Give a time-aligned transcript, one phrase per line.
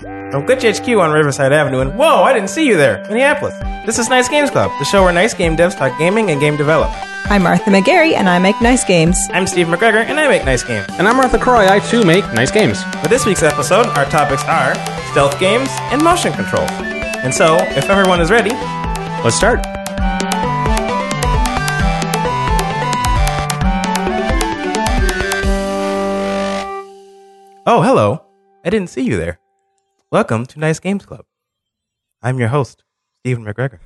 [0.00, 3.58] From Glitch HQ on Riverside Avenue, and whoa, I didn't see you there, Minneapolis.
[3.84, 6.56] This is Nice Games Club, the show where nice game devs talk gaming and game
[6.56, 6.98] development.
[7.30, 9.18] I'm Martha McGarry, and I make nice games.
[9.32, 10.86] I'm Steve McGregor, and I make nice games.
[10.98, 11.68] And I'm Mark LaCroix.
[11.68, 12.82] I too make nice games.
[13.02, 14.74] For this week's episode, our topics are
[15.10, 16.64] stealth games and motion control.
[17.22, 18.50] And so, if everyone is ready,
[19.22, 19.60] Let's start.
[27.66, 28.24] oh, hello.
[28.64, 29.38] I didn't see you there.
[30.12, 31.24] Welcome to Nice Games Club.
[32.20, 32.82] I'm your host,
[33.20, 33.78] Stephen McGregor.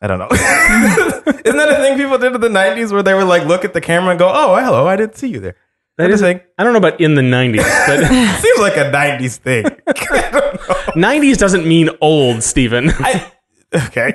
[0.00, 0.28] I don't know.
[0.30, 3.74] Isn't that a thing people did in the 90s where they would like look at
[3.74, 5.56] the camera and go, oh, hello, I didn't see you there?
[5.98, 6.40] That is thing.
[6.56, 8.06] I don't know about in the 90s, but
[8.42, 9.64] Seems like a 90s thing.
[9.88, 10.54] I don't
[10.94, 11.08] know.
[11.08, 12.90] 90s doesn't mean old, Stephen.
[12.90, 13.32] I,
[13.74, 14.14] okay.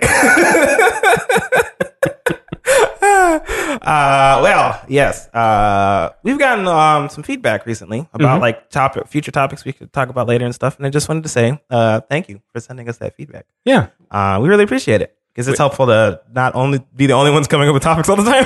[3.89, 5.27] Uh, well, yes.
[5.33, 10.09] Uh, we've gotten um, some feedback recently about like topic, future topics we could talk
[10.09, 10.77] about later and stuff.
[10.77, 13.45] And I just wanted to say uh, thank you for sending us that feedback.
[13.65, 13.87] yeah.
[14.11, 17.47] Uh, we really appreciate it because it's helpful to not only be the only ones
[17.47, 18.45] coming up with topics all the time.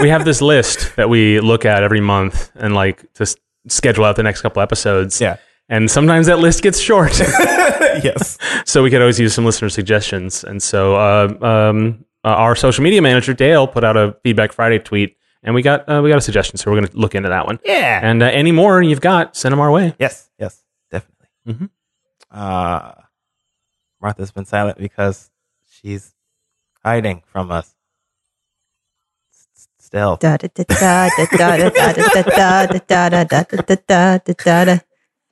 [0.00, 3.36] We have this list that we look at every month and like to s-
[3.68, 5.20] schedule out the next couple episodes.
[5.20, 5.36] Yeah.
[5.68, 7.18] And sometimes that list gets short.
[7.18, 8.36] yes.
[8.66, 10.42] so we could always use some listener suggestions.
[10.44, 14.78] And so uh, um, uh, our social media manager Dale put out a Feedback Friday
[14.78, 17.28] tweet, and we got uh, we got a suggestion, so we're going to look into
[17.28, 17.58] that one.
[17.64, 18.00] Yeah.
[18.02, 19.94] And uh, any more you've got, send them our way.
[19.98, 20.28] Yes.
[20.38, 20.62] Yes.
[20.90, 21.26] Definitely.
[21.48, 21.64] Mm-hmm.
[22.30, 22.92] Uh,
[24.00, 25.30] Martha's been silent because
[25.68, 26.14] she's
[26.84, 27.74] hiding from us.
[29.78, 30.18] Still.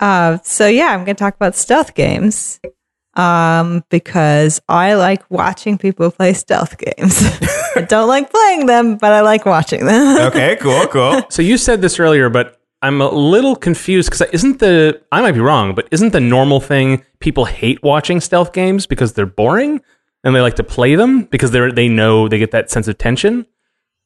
[0.00, 2.60] Uh, so yeah, I'm going to talk about stealth games.
[3.18, 7.20] Um, because I like watching people play stealth games.
[7.76, 10.16] I don't like playing them, but I like watching them.
[10.28, 11.22] Okay, cool, cool.
[11.28, 15.32] So you said this earlier, but I'm a little confused because isn't the I might
[15.32, 19.80] be wrong, but isn't the normal thing people hate watching stealth games because they're boring
[20.22, 22.86] and they like to play them because they are they know they get that sense
[22.86, 23.46] of tension?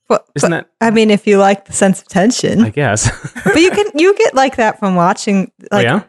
[0.08, 3.10] Well, Isn't but, that- I mean, if you like the sense of tension, I guess.
[3.44, 5.52] but you can you get like that from watching.
[5.70, 6.02] Oh, Like, yeah.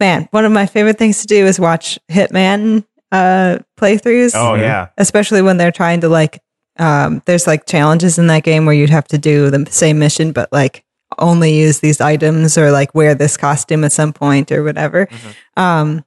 [0.00, 4.32] Man, one of my favorite things to do is watch Hitman uh, playthroughs.
[4.34, 4.88] Oh yeah.
[4.98, 6.40] especially when they're trying to like
[6.78, 10.30] um there's like challenges in that game where you'd have to do the same mission
[10.32, 10.84] but like
[11.18, 15.08] only use these items or like wear this costume at some point or whatever
[15.56, 16.04] um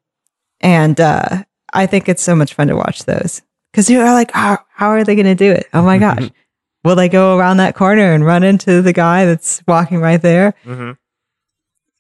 [0.62, 1.44] and uh
[1.74, 5.04] i think it's so much fun to watch those because you're like how, how are
[5.04, 6.30] they going to do it oh my gosh
[6.86, 10.54] will they go around that corner and run into the guy that's walking right there
[10.66, 10.98] Mhm.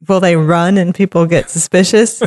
[0.07, 2.21] Will they run and people get suspicious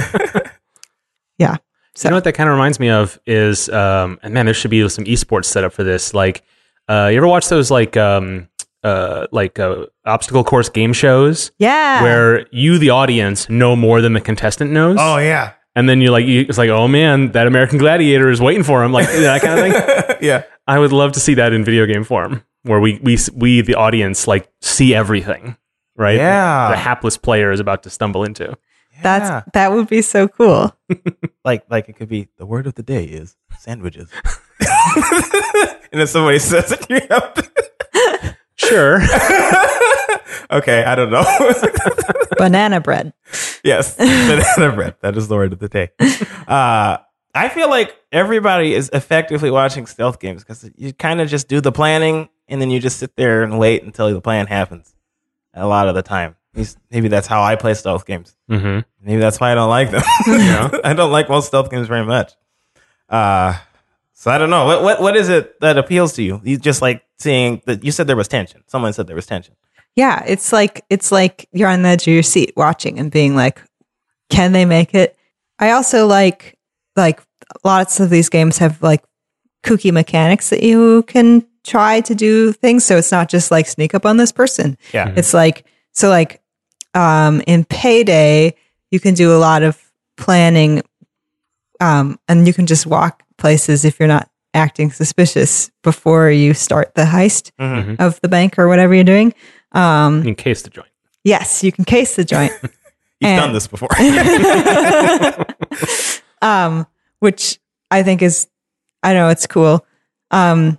[1.39, 1.57] yeah
[1.95, 2.09] So.
[2.09, 4.71] You know what that kind of reminds me of is, um, and man, there should
[4.71, 6.13] be some esports set up for this.
[6.13, 6.45] Like,
[6.89, 8.49] uh, you ever watch those like, um,
[8.85, 14.13] uh, like uh, obstacle course game shows yeah where you, the audience, know more than
[14.13, 14.99] the contestant knows?
[15.01, 15.55] Oh yeah.
[15.75, 18.85] And then you're like, you, it's like, oh man, that American Gladiator is waiting for
[18.85, 20.17] him, like that kind of thing.
[20.29, 20.43] yeah.
[20.67, 23.75] I would love to see that in video game form, where we we we the
[23.75, 25.57] audience like see everything,
[25.97, 26.17] right?
[26.17, 26.71] Yeah.
[26.71, 28.57] the hapless player is about to stumble into.
[29.03, 29.43] that's Yeah.
[29.53, 30.75] that would be so cool
[31.45, 34.09] like like it could be the word of the day is sandwiches.
[35.93, 39.01] and if somebody says it, you have to Sure,
[40.51, 41.25] Okay, I don't know.
[42.39, 43.13] banana bread
[43.63, 44.95] yes, banana bread.
[45.03, 45.91] That is the word of the day.
[46.49, 46.99] Uh,
[47.35, 51.61] I feel like everybody is effectively watching stealth games because you kind of just do
[51.61, 54.95] the planning and then you just sit there and wait until the plan happens.
[55.57, 56.37] A lot of the time,
[56.91, 58.37] maybe that's how I play stealth games.
[58.49, 60.03] hmm Maybe that's why I don't like them.
[60.85, 62.33] I don't like most stealth games very much.
[63.09, 63.57] Uh,
[64.15, 64.67] so I don't know.
[64.67, 66.41] What, what what is it that appeals to you?
[66.45, 68.63] You just like seeing that you said there was tension.
[68.67, 69.55] Someone said there was tension.
[69.95, 73.35] Yeah, it's like it's like you're on the edge of your seat watching and being
[73.37, 73.63] like,
[74.29, 75.17] can they make it?
[75.59, 76.59] I also like
[76.97, 77.23] like
[77.65, 79.03] lots of these games have like
[79.63, 82.85] kooky mechanics that you can try to do things.
[82.85, 84.79] So it's not just like sneak up on this person.
[84.95, 85.13] Yeah.
[85.17, 86.41] It's like so like
[86.95, 88.55] um in payday
[88.91, 89.79] you can do a lot of
[90.17, 90.83] planning
[91.81, 96.95] um and you can just walk places if you're not acting suspicious before you start
[96.95, 98.01] the heist Mhm.
[98.01, 99.35] of the bank or whatever you're doing.
[99.73, 100.89] Um in case the joint.
[101.25, 102.53] yes, you can case the joint.
[103.21, 103.89] You've And- done this before.
[106.43, 106.87] um
[107.21, 107.59] which
[107.91, 108.47] I think is
[109.03, 109.85] I don't know it's cool.
[110.31, 110.79] Um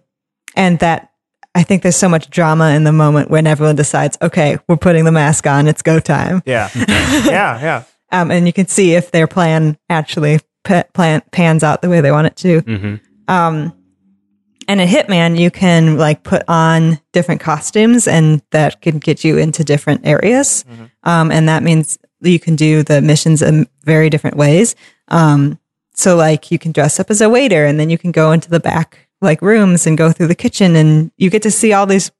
[0.57, 1.11] and that
[1.55, 5.05] I think there's so much drama in the moment when everyone decides, okay, we're putting
[5.05, 6.43] the mask on, it's go time.
[6.45, 6.69] yeah.
[6.75, 7.61] Yeah.
[7.61, 7.83] Yeah.
[8.11, 12.01] um, and you can see if their plan actually pa- plan pans out the way
[12.01, 12.59] they want it to.
[12.61, 12.95] hmm
[13.27, 13.73] Um,
[14.69, 19.37] and in Hitman, you can like put on different costumes, and that can get you
[19.37, 20.65] into different areas.
[21.03, 24.75] Um, and that means you can do the missions in very different ways.
[25.07, 25.57] Um,
[25.93, 28.49] so like you can dress up as a waiter and then you can go into
[28.49, 31.85] the back like rooms and go through the kitchen and you get to see all
[31.85, 32.11] these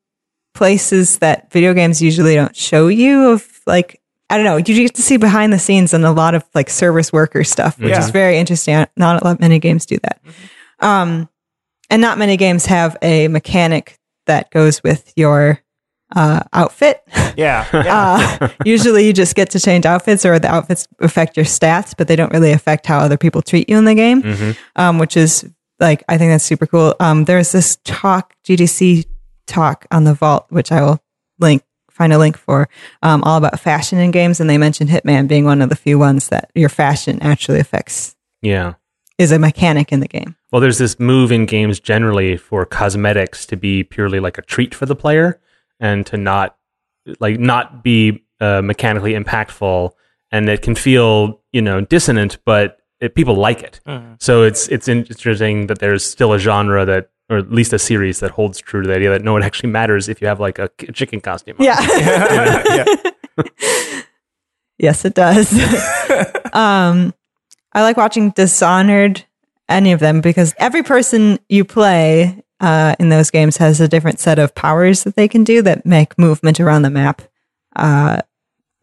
[0.53, 4.95] places that video games usually don't show you of like I don't know, you get
[4.95, 7.99] to see behind the scenes and a lot of like service worker stuff, which Yeah.
[7.99, 8.85] is very interesting.
[8.97, 10.19] Not a lot many games do that.
[10.79, 11.29] Um
[11.89, 15.61] and not many games have a mechanic that goes with your
[16.15, 17.01] uh, outfit.
[17.37, 17.65] Yeah.
[17.73, 18.37] yeah.
[18.41, 22.07] Uh, usually you just get to change outfits or the outfits affect your stats, but
[22.07, 24.57] they don't really affect how other people treat you in the game, Mhm.
[24.77, 25.45] um, which is
[25.79, 26.95] like, I think that's super cool.
[26.99, 29.05] Um, there's this talk, GDC
[29.45, 30.99] talk on the vault, which I will
[31.39, 32.67] link, find a link for,
[33.03, 34.39] um, all about fashion in games.
[34.39, 38.15] And they mentioned Hitman being one of the few ones that your fashion actually affects,
[38.41, 38.73] Yeah.
[39.17, 40.35] is a mechanic in the game.
[40.51, 44.73] Well, there's this move in games generally for cosmetics to be purely like a treat
[44.75, 45.39] for the player
[45.79, 46.55] and to not
[47.19, 49.91] like not be uh, mechanically impactful,
[50.31, 53.79] and it can feel you know dissonant, but it, people like it.
[53.87, 54.21] Mhm.
[54.21, 58.19] So it's it's interesting that there's still a genre that, or at least a series
[58.21, 60.59] that holds true to the idea that no, it actually matters if you have like
[60.59, 61.55] a chicken costume.
[61.59, 61.65] on.
[61.65, 61.79] Yeah.
[63.37, 63.43] yeah.
[64.79, 65.51] Yes, it does.
[66.53, 67.13] um,
[67.73, 69.23] I like watching Dishonored,
[69.67, 74.19] any of them, because every person you play uh, in those games has a different
[74.19, 77.21] set of powers that they can do that make movement around the map
[77.75, 78.21] uh,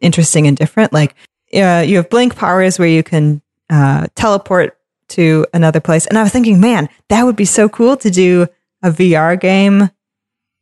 [0.01, 0.91] interesting and different.
[0.93, 1.15] Like
[1.53, 4.77] uh, you have blink powers where you can uh, teleport
[5.09, 6.05] to another place.
[6.07, 8.47] And I was thinking, man, that would be so cool to do
[8.81, 9.89] a VR game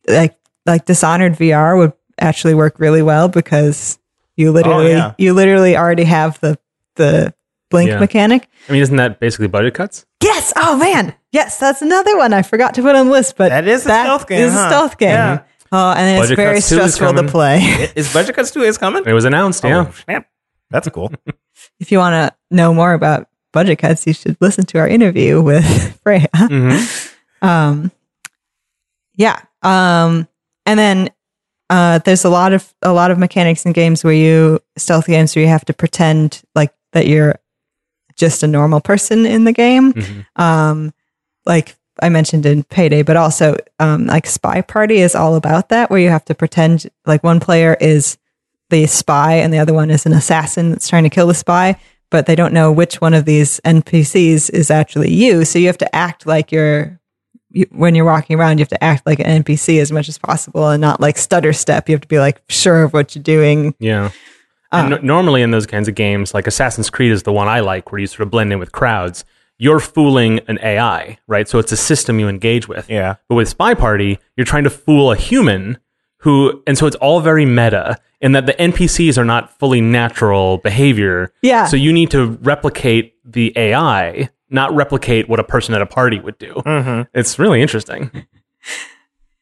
[0.07, 3.97] like like Dishonored VR would actually work really well because
[4.35, 5.13] you literally yeah.
[5.17, 6.57] you literally already have the
[6.95, 7.33] the
[7.69, 7.99] blink Yeah.
[7.99, 8.47] mechanic.
[8.69, 10.05] I mean, isn't that basically budget cuts?
[10.21, 10.53] Yes.
[10.55, 11.13] Oh man.
[11.31, 13.35] Yes, that's another one I forgot to put on the list.
[13.37, 15.09] But That is a stealth game, is a stealth game.
[15.09, 15.43] Yeah.
[15.71, 17.57] Oh, and it's Budget very Cuts 2 is stressful to play.
[17.95, 19.03] Is Budget Cuts 2 is coming?
[19.07, 19.63] It was announced.
[19.63, 19.87] Yeah.
[19.87, 20.27] Oh, snap.
[20.69, 21.11] That's cool.
[21.79, 25.41] if you want to know more about budget cuts, you should listen to our interview
[25.41, 25.65] with
[26.03, 26.27] Freya.
[26.33, 27.13] Mhm.
[27.41, 27.91] Um,
[29.15, 29.39] yeah.
[29.61, 30.27] Um,
[30.65, 31.09] and then
[31.69, 35.35] uh, there's a lot of a lot of mechanics in games where you stealth games
[35.35, 37.35] where you have to pretend like that you're
[38.15, 39.93] just a normal person in the game.
[39.93, 40.25] Mhm.
[40.35, 40.93] Um,
[41.45, 45.89] like I mentioned in Payday, but also um, like Spy Party is all about that,
[45.89, 48.17] where you have to pretend like one player is
[48.73, 51.79] the spy and the other one is an assassin that's trying to kill the spy,
[52.09, 55.45] but they don't know which one of these NPCs is actually you.
[55.45, 56.99] So you have to act like you're
[57.51, 58.57] you, when you're walking around.
[58.57, 61.53] You have to act like an NPC as much as possible and not like stutter
[61.53, 61.87] step.
[61.87, 63.75] You have to be like sure of what you're doing.
[63.79, 64.05] Yeah.
[64.71, 67.47] Uh, and no- normally in those kinds of games, like Assassin's Creed is the one
[67.47, 69.23] I like, where you sort of blend in with crowds.
[69.59, 71.47] You're fooling an AI, right?
[71.47, 72.89] So it's a system you engage with.
[72.89, 73.17] Yeah.
[73.29, 75.77] But with Spy Party, you're trying to fool a human
[76.23, 80.57] who, and so it's all very meta in that the NPCs are not fully natural
[80.59, 81.33] behavior.
[81.41, 81.65] Yeah.
[81.65, 86.19] So you need to replicate the AI, not replicate what a person at a party
[86.21, 86.53] would do.
[86.65, 87.01] Mm-hmm.
[87.13, 88.09] It's really interesting.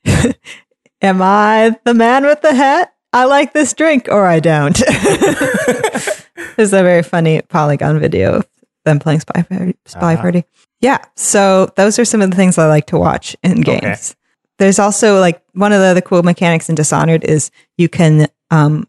[1.03, 2.93] Am I the man with the hat?
[3.13, 4.75] I like this drink or I don't.
[6.55, 8.47] There's a very funny Polygon video of
[8.85, 9.75] them playing Spy Party.
[9.85, 10.21] Spy Uh-huh.
[10.21, 10.45] Party.
[10.79, 10.97] Yeah.
[11.15, 13.83] So those are some of the things I like to watch in games.
[13.83, 14.17] Okay.
[14.61, 17.49] There's also like one of the other cool mechanics in Dishonored is
[17.79, 18.87] you can um,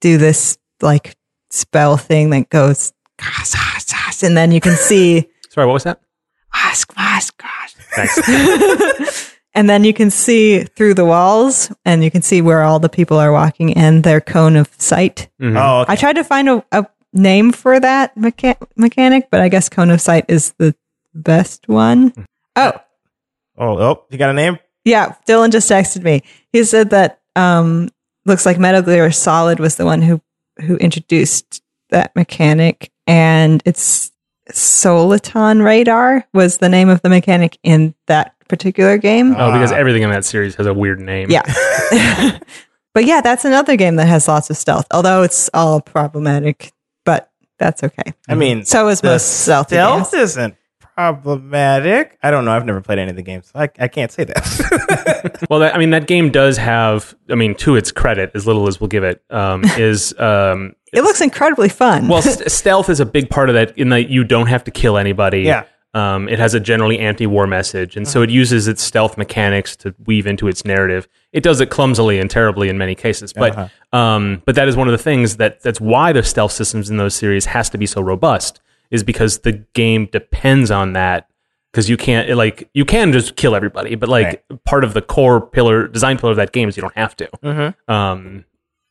[0.00, 1.14] do this like
[1.50, 2.94] spell thing that goes
[4.22, 6.00] and then you can see Sorry, what was that?
[6.54, 7.76] ask, ask, ask.
[7.94, 9.32] Thanks.
[9.54, 12.90] And then you can see through the walls and you can see where all the
[12.90, 15.28] people are walking and their cone of sight.
[15.40, 15.56] Mhm.
[15.58, 15.92] Oh, okay.
[15.92, 19.90] I tried to find a, a name for that mecha- mechanic, but I guess cone
[19.90, 20.74] of sight is the
[21.14, 22.12] best one.
[22.54, 22.72] Oh,
[23.56, 24.58] oh, oh, you got a name?
[24.86, 25.14] Yeah.
[25.28, 26.22] Dylan just texted me.
[26.52, 27.90] He said that um,
[28.24, 30.22] looks like Metal Gear Solid was the one who,
[30.62, 32.90] who introduced that mechanic.
[33.06, 34.10] And it's
[34.50, 39.32] Soliton Radar was the name of the mechanic in that particular game.
[39.36, 39.76] Oh, because Ah.
[39.76, 41.30] everything in that series has a weird name.
[41.30, 41.42] Yeah.
[42.94, 46.72] but yeah, that's another game that has lots of stealth, although it's all problematic,
[47.04, 48.12] but that's okay.
[48.28, 50.22] I mean, So is the most stealthy stealth games.
[50.30, 50.54] isn't
[50.96, 52.18] problematic.
[52.22, 52.52] I don't know.
[52.52, 53.50] I've never played any of the games.
[53.52, 55.46] so I, I can't say that.
[55.50, 57.14] Well, that, I mean, that game does have.
[57.30, 61.02] I mean, to its credit, as little as we'll give it, um, is um, It
[61.02, 62.08] looks incredibly fun.
[62.08, 63.76] well, st- stealth is a big part of that.
[63.76, 65.42] In that you don't have to kill anybody.
[65.42, 65.64] Yeah.
[65.94, 69.94] Um, it has a generally anti-war message, and so it uses its stealth mechanics to
[70.04, 71.08] weave into its narrative.
[71.32, 73.98] It does it clumsily and terribly in many cases, but Uh-huh.
[73.98, 76.98] um, but that is one of the things that that's why the stealth systems in
[76.98, 81.28] those series has to be so robust, is because the game depends on that.
[81.72, 85.42] Because you can't like you can just kill everybody, but like part of the core
[85.46, 87.28] pillar design pillar of that game is you don't have to.
[87.44, 87.74] Mhm.
[87.86, 88.44] Um,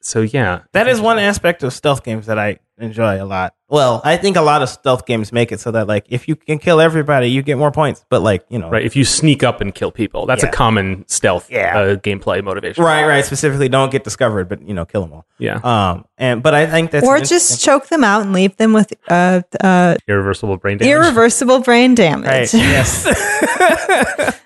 [0.05, 3.55] So yeah, That is one aspect of stealth games that I enjoy a lot.
[3.69, 6.35] Well, I think a lot of stealth games make it so that like if you
[6.35, 8.05] can kill everybody, you get more points.
[8.07, 8.85] But like you know, right.
[8.85, 10.49] If you sneak up and kill people, that's Yeah.
[10.49, 11.75] a common stealth Yeah.
[11.79, 12.83] uh, gameplay motivation.
[12.83, 13.25] right, right.
[13.25, 15.25] Specifically, don't get discovered, but you know, kill them all.
[15.39, 18.73] Yeah, Um, and but I think that's or just choke them out and leave them
[18.73, 20.91] with uh, uh, irreversible brain damage.
[20.93, 22.27] irreversible brain damage.
[22.27, 22.53] right.
[22.53, 23.07] yes.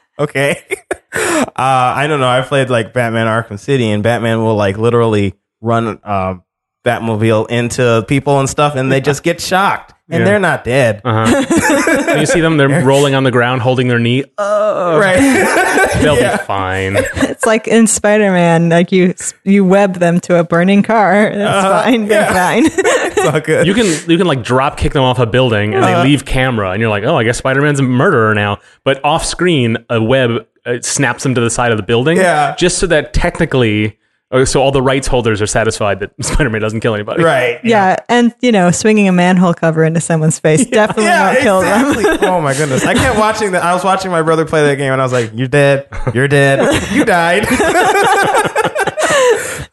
[0.19, 0.63] okay.
[1.11, 2.27] Uh, I don't know.
[2.29, 6.43] I played like Batman Arkham City, and Batman will like literally run um,
[6.85, 10.25] Batmobile into people and stuff, and they just get shocked, and Yeah.
[10.25, 11.01] they're not dead.
[11.03, 12.05] Uh-huh.
[12.09, 14.23] And you see them; they're rolling on the ground, holding their knee.
[14.37, 15.19] Oh, Right.
[16.01, 16.95] They'll be fine.
[16.97, 19.13] It's like in Spider Man, like you
[19.43, 21.29] you web them to a burning car.
[21.35, 21.83] That's Uh-huh.
[21.83, 22.07] fine.
[22.07, 22.63] They're fine.
[22.67, 23.67] it's all good.
[23.67, 26.03] You can you can like drop kick them off a building and Uh-huh.
[26.03, 28.59] they leave camera, and you're like, oh, I guess Spider Man's a murderer now.
[28.85, 32.55] But off screen, a web uh, snaps them to the side of the building, Yeah.
[32.55, 33.98] just so that technically,
[34.45, 37.23] so all the rights holders are satisfied that Spider Man doesn't kill anybody.
[37.23, 37.59] right.
[37.63, 41.61] yeah, and you know, swinging a manhole cover into someone's face definitely Yeah, won't kill
[41.61, 42.19] them.
[42.29, 42.85] oh my goodness!
[42.85, 43.63] I kept watching that.
[43.63, 45.87] I was watching my brother play that game, and I was like, "You're dead.
[46.13, 46.59] You're dead.
[46.93, 47.45] You died."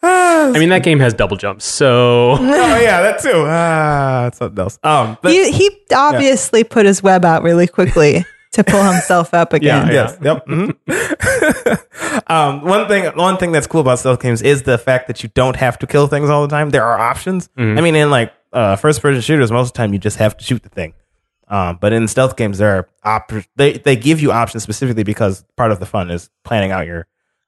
[0.08, 3.44] I mean, that game has double jumps, so oh yeah, that too.
[3.46, 4.78] Ah, that's something else.
[4.82, 8.24] Um, but He he obviously put his web out really quickly
[8.56, 9.86] to pull himself up again.
[9.88, 9.92] Yeah.
[9.92, 10.46] yes, yep.
[10.46, 10.76] mhm.
[12.30, 15.30] um, one thing, one thing that's cool about stealth games is the fact that you
[15.34, 16.70] don't have to kill things all the time.
[16.70, 17.48] There are options.
[17.56, 20.44] I mean, in like uh, first-person shooters, most of the time you just have to
[20.44, 20.94] shoot the thing.
[21.48, 25.44] Um, but in stealth games, there are op- they they give you options specifically because
[25.56, 27.06] part of the fun is planning out your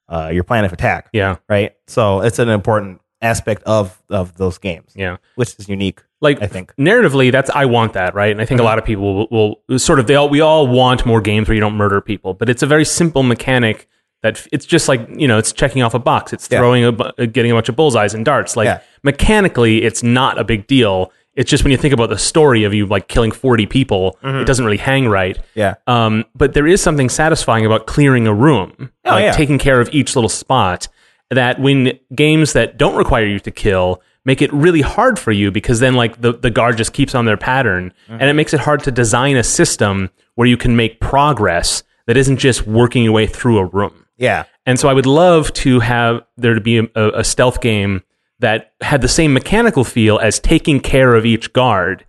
[0.09, 1.09] uh, your plan of attack.
[1.13, 1.75] yeah, right?
[1.89, 5.17] So it's an important aspect of of those games, yeah.
[5.37, 6.03] which is unique.
[6.21, 6.75] Like I think.
[6.77, 8.33] narratively, that's I want that, right?
[8.33, 10.67] And I think a lot of people will, will sort of they all we all
[10.67, 13.89] want more games where you don't murder people, but it's a very simple mechanic
[14.23, 16.59] that it's just like you know it's checking off a box, it's Yeah.
[16.59, 18.57] throwing a uh, getting a bunch of bullseyes and darts.
[18.57, 18.81] Like Yeah.
[19.05, 21.13] mechanically, it's not a big deal.
[21.35, 24.45] It's just when you think about the story of you like killing forty people, it
[24.45, 25.39] doesn't really hang right.
[25.55, 25.75] Yeah.
[25.87, 29.33] Um, but there is something satisfying about clearing a room, Oh, like yeah.
[29.33, 30.89] taking care of each little spot.
[31.31, 35.51] That when games that don't require you to kill make it really hard for you
[35.51, 38.21] because then like the, the guard just keeps on their pattern Mm-hmm.
[38.21, 42.17] and it makes it hard to design a system where you can make progress that
[42.17, 44.05] isn't just working your way through a room.
[44.19, 44.45] Yeah.
[44.67, 48.03] And so I would love to have there to be a, a stealth game
[48.41, 52.05] that had the same mechanical feel as taking care of each guard,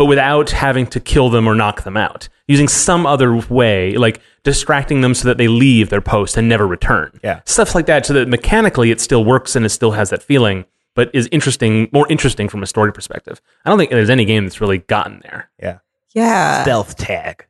[0.00, 2.26] but without having to kill them or knock them out.
[2.48, 6.66] Using some other way, like distracting them so that they leave their post and never
[6.66, 7.20] return.
[7.22, 7.42] Yeah.
[7.44, 10.64] Stuff like that, so that mechanically it still works and it still has that feeling,
[10.94, 13.42] but is interesting, more interesting from a story perspective.
[13.66, 15.50] I don't think there's any game that's really gotten there.
[15.62, 15.80] Yeah.
[16.14, 16.62] Yeah.
[16.62, 17.44] Stealth tag.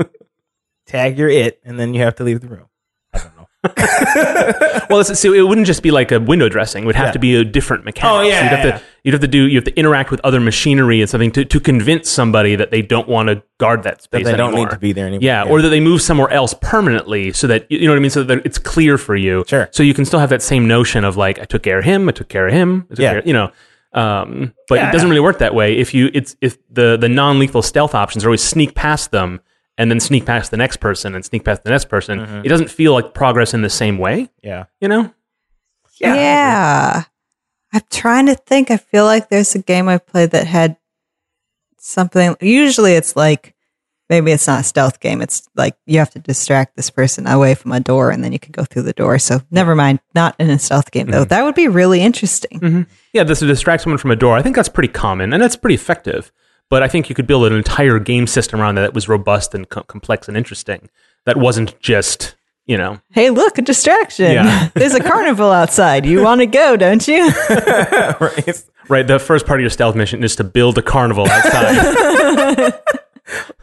[0.86, 2.66] tag your it, and then you have to leave the room.
[3.64, 3.78] Don't.
[4.90, 7.12] Well, so it wouldn't just be like a window dressing; it would have Yeah.
[7.12, 8.10] to be a different mechanic.
[8.10, 10.10] Oh, yeah, So you'd have yeah, to you'd have to do you have to interact
[10.10, 13.82] with other machinery and something to, to convince somebody that they don't want to guard
[13.82, 14.24] that That space.
[14.24, 14.66] they don't anymore.
[14.66, 15.24] need to be there anymore.
[15.24, 18.10] Yeah, or that they move somewhere else permanently, so that you know what I mean,
[18.10, 19.44] so that it's clear for you.
[19.46, 19.68] Sure.
[19.72, 22.08] So you can still have that same notion of like, I took care of him,
[22.08, 23.12] I took care of him, Yeah.
[23.14, 23.50] care, you know.
[23.92, 25.10] Um, but Yeah, it doesn't yeah.
[25.12, 25.76] really work that way.
[25.76, 29.40] If you it's if the the non lethal stealth options are always sneak past them
[29.78, 32.44] and then sneak past the next person and sneak past the next person, Mm-hmm.
[32.44, 34.28] it doesn't feel like progress in the same way.
[34.42, 34.64] yeah.
[34.80, 35.14] You know.
[36.00, 37.04] Yeah.
[37.72, 38.70] I'm trying to think.
[38.70, 40.76] I feel like there's a game I played that had
[41.78, 42.36] something.
[42.40, 43.54] Usually it's like,
[44.08, 45.20] maybe it's not a stealth game.
[45.20, 48.38] It's like you have to distract this person away from a door and then you
[48.38, 49.18] can go through the door.
[49.18, 50.00] So never mind.
[50.14, 51.24] Not in a stealth game, though.
[51.24, 52.86] That would be really interesting.
[53.12, 54.36] Yeah, this to distract someone from a door.
[54.36, 56.32] I think that's pretty common and that's pretty effective.
[56.70, 59.54] But I think you could build an entire game system around that that was robust
[59.54, 60.90] and co- complex and interesting.
[61.24, 64.32] That wasn't just, you know, Hey, look, a distraction.
[64.32, 64.68] Yeah.
[64.74, 66.04] there's a carnival outside.
[66.04, 67.28] You want to go, don't you?
[67.50, 68.64] right.
[68.88, 69.06] right.
[69.06, 72.74] The first part of your stealth mission is to build a carnival outside.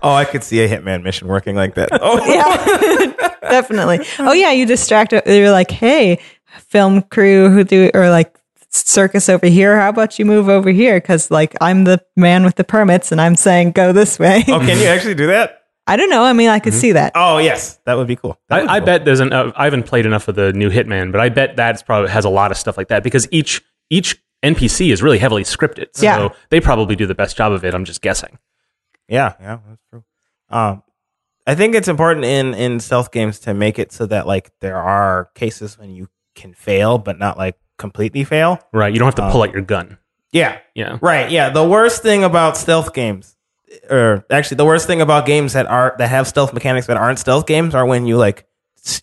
[0.03, 1.89] Oh, I could see a hitman mission working like that.
[1.91, 4.05] Oh, yeah, definitely.
[4.19, 5.11] Oh yeah, you distract.
[5.11, 8.37] You're like, hey, film crew who do or like
[8.75, 9.79] circus over here.
[9.79, 10.99] How about you move over here?
[10.99, 14.43] Because like I'm the man with the permits, and I'm saying go this way.
[14.47, 15.61] oh, can you actually do that?
[15.87, 16.23] I don't know.
[16.23, 17.11] I mean, I could see that.
[17.13, 18.39] Oh, yes, that would be cool.
[18.49, 18.85] That would be I, I cool.
[18.87, 19.31] bet there's an.
[19.31, 22.25] Uh, I haven't played enough of the new Hitman, but I bet that's probably has
[22.25, 25.87] a lot of stuff like that because each each NPC is really heavily scripted.
[25.93, 26.29] So Yeah.
[26.49, 27.73] they probably do the best job of it.
[27.75, 28.37] I'm just guessing.
[29.07, 30.03] Yeah, yeah, that's true.
[30.49, 30.81] Um,
[31.45, 34.77] I think it's important in in stealth games to make it so that like there
[34.77, 38.59] are cases when you can fail, but not like completely fail.
[38.71, 38.93] Right.
[38.93, 39.97] You don't have to Um, pull out your gun.
[40.31, 40.97] Yeah, Yeah.
[41.01, 41.29] right.
[41.29, 43.35] Yeah, the worst thing about stealth games,
[43.89, 47.19] or actually the worst thing about games that are that have stealth mechanics that aren't
[47.19, 48.45] stealth games, are when you like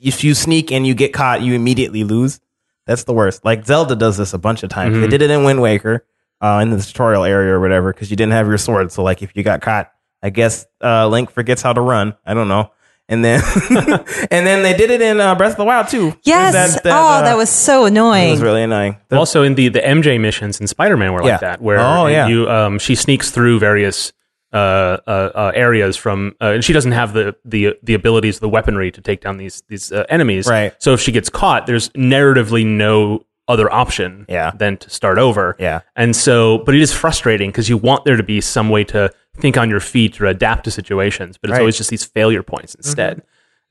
[0.00, 2.40] if you sneak and you get caught, you immediately lose.
[2.86, 3.44] That's the worst.
[3.44, 4.94] Like Zelda does this a bunch of times.
[4.98, 5.10] They Mhm.
[5.10, 6.04] did it in Wind Waker,
[6.40, 8.92] uh, in the tutorial area or whatever, because you didn't have your sword.
[8.92, 9.90] So like if you got caught,
[10.22, 12.14] I guess uh, Link forgets how to run.
[12.26, 12.70] I don't know.
[13.12, 13.40] And then
[14.30, 16.14] and then they did it in uh, Breath of the Wild too.
[16.24, 16.52] Yes.
[16.54, 18.28] That- that, oh, uh, that was so annoying.
[18.28, 18.96] It was really annoying.
[19.08, 21.32] The- also in the the MJ missions in Spider-Man were Yeah.
[21.32, 22.26] like that, where Oh, yeah.
[22.28, 24.12] you um she sneaks through various
[24.52, 28.48] uh, uh, uh areas from uh, and she doesn't have the the the abilities the
[28.48, 30.74] weaponry to take down these these uh, enemies Right.
[30.78, 34.50] so if she gets caught there's narratively no other option Yeah.
[34.54, 35.80] than to start over Yeah.
[35.96, 39.10] and so but it is frustrating because you want there to be some way to
[39.36, 41.60] think on your feet or adapt to situations but it's Right.
[41.62, 43.22] always just these failure points instead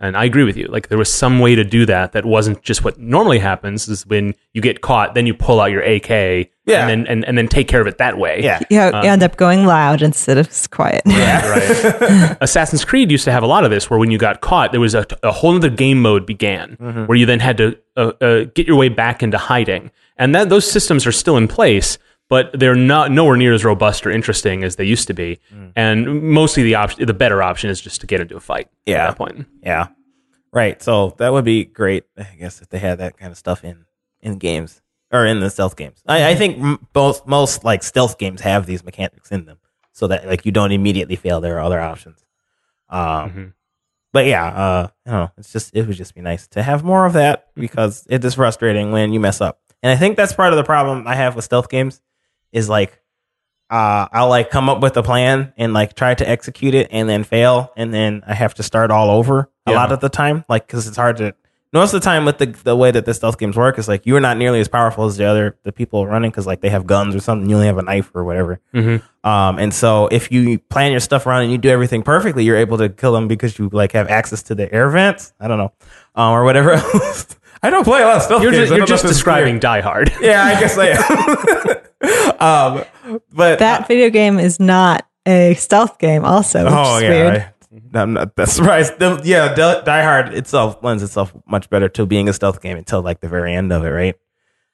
[0.04, 0.66] and I agree with you.
[0.66, 4.04] Like there was some way to do that that wasn't just what normally happens is
[4.08, 6.10] when you get caught, then you pull out your AK
[6.66, 6.88] Yeah.
[6.88, 8.42] and then and, and then take care of it that way.
[8.42, 8.62] yeah.
[8.72, 11.04] you, you end up going loud instead of s- quiet.
[11.06, 12.36] Right.
[12.42, 14.82] Assassin's Creed used to have a lot of this where when you got caught, there
[14.82, 18.44] was a, a whole other game mode began where you then had to uh, uh,
[18.56, 19.92] get your way back into hiding.
[20.18, 22.00] And that those systems are still in place,
[22.32, 25.38] but they're not nowhere near as robust or interesting as they used to be.
[25.76, 29.04] And mostly the option, the better option is just to get into a fight Yeah.
[29.04, 29.46] at that point.
[29.62, 29.88] Yeah.
[30.54, 30.82] Right.
[30.82, 33.86] So that would be great, I guess, if they had that kind of stuff in
[34.22, 36.02] in games or in the stealth games.
[36.08, 39.58] I, I think both most like stealth games have these mechanics in them,
[39.92, 41.42] so that like you don't immediately fail.
[41.42, 42.24] There are other options.
[42.90, 43.54] Um, Mhm.
[44.14, 45.32] but yeah, uh, I know.
[45.38, 48.36] It's just it would just be nice to have more of that because it is
[48.36, 49.60] frustrating when you mess up.
[49.84, 52.02] And I think that's part of the problem I have with stealth games
[52.52, 53.00] is like
[53.70, 57.08] uh, I'll like come up with a plan and like try to execute it and
[57.08, 60.44] then fail and then I have to start all over a lot of the time.
[60.50, 61.34] Like because it's hard to
[61.72, 64.06] most of the time with the the way that the stealth games work is like
[64.06, 66.86] you're not nearly as powerful as the other the people running because like they have
[66.86, 68.60] guns or something you only have a knife or whatever.
[68.74, 69.02] Mhm.
[69.24, 72.58] um and so if you plan your stuff around and you do everything perfectly you're
[72.58, 75.32] able to kill them because you like have access to the air vents.
[75.40, 75.72] I don't know.
[76.14, 78.86] Um or whatever else I don't play a lot of stealth You're games just, you're
[78.88, 79.36] just if it's clear.
[79.36, 80.12] describing Die Hard.
[80.22, 80.88] yeah I guess I
[82.40, 86.64] am um but that video game is not a stealth game, also.
[86.66, 87.36] Which Oh is yeah, weird.
[87.96, 88.98] I, I'm not that surprised.
[89.00, 92.78] The- yeah, Die Die Hard itself lends itself much better to being a stealth game
[92.78, 94.16] until like the very end of it, right?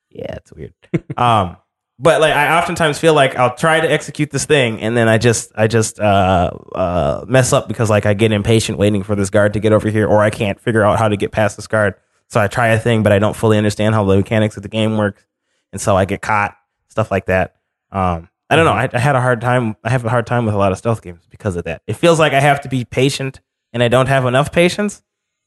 [0.09, 0.73] Yeah, it's weird.
[1.17, 1.57] um,
[1.99, 5.17] but like I oftentimes feel like I'll try to execute this thing and then I
[5.17, 9.29] just I just uh uh mess up because like I get impatient waiting for this
[9.29, 11.67] guard to get over here or I can't figure out how to get past this
[11.67, 11.95] guard.
[12.29, 14.69] So I try a thing, but I don't fully understand how the mechanics of the
[14.69, 15.25] game work,
[15.71, 16.55] and so I get caught.
[16.89, 17.55] Stuff like that.
[17.91, 18.71] Um, I don't know.
[18.73, 19.75] I, I had a hard time.
[19.83, 21.81] I have a hard time with a lot of stealth games because of that.
[21.87, 23.39] It feels like I have to be patient,
[23.73, 25.03] and I don't have enough patience.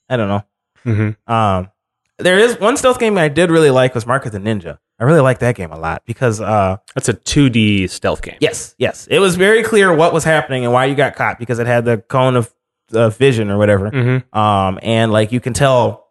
[0.09, 0.45] I don't know.
[0.87, 1.17] Mhm.
[1.31, 1.71] Um,
[2.19, 4.79] there is one stealth game I did really like was Mark of the Ninja.
[4.99, 8.37] I really like that game a lot because uh, That's a 2D stealth game.
[8.41, 11.59] yes, yes, it was very clear what was happening and why you got caught because
[11.59, 12.53] it had the cone of
[12.93, 13.91] uh, vision or whatever.
[13.91, 14.39] Mm-hmm.
[14.39, 16.09] Um, and like you can tell,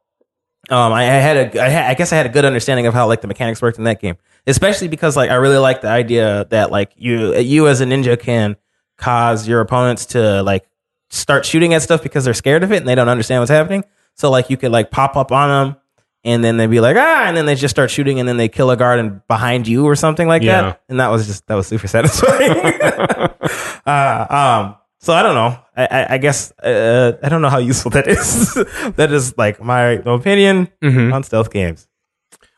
[0.69, 2.93] um, I, I had a, I, had, I guess I had a good understanding of
[2.93, 5.89] how like the mechanics worked in that game, especially because like I really like the
[5.89, 8.55] idea that like you, you as a ninja can
[8.97, 10.67] cause your opponents to like
[11.10, 13.84] start shooting at stuff because they're scared of it and they don't understand what's happening.
[14.15, 15.82] So like you could like pop up on them
[16.25, 18.49] and then they'd be like ah, and then they just start shooting and then they
[18.49, 20.62] kill a guard and behind you or something like Yeah.
[20.62, 20.82] that.
[20.89, 22.51] And that was just that was super satisfying.
[23.86, 25.57] uh, um, so I don't know.
[25.75, 28.53] I, I, I guess uh, I don't know how useful that is.
[28.95, 31.13] that is like my opinion Mhm.
[31.13, 31.88] on stealth games.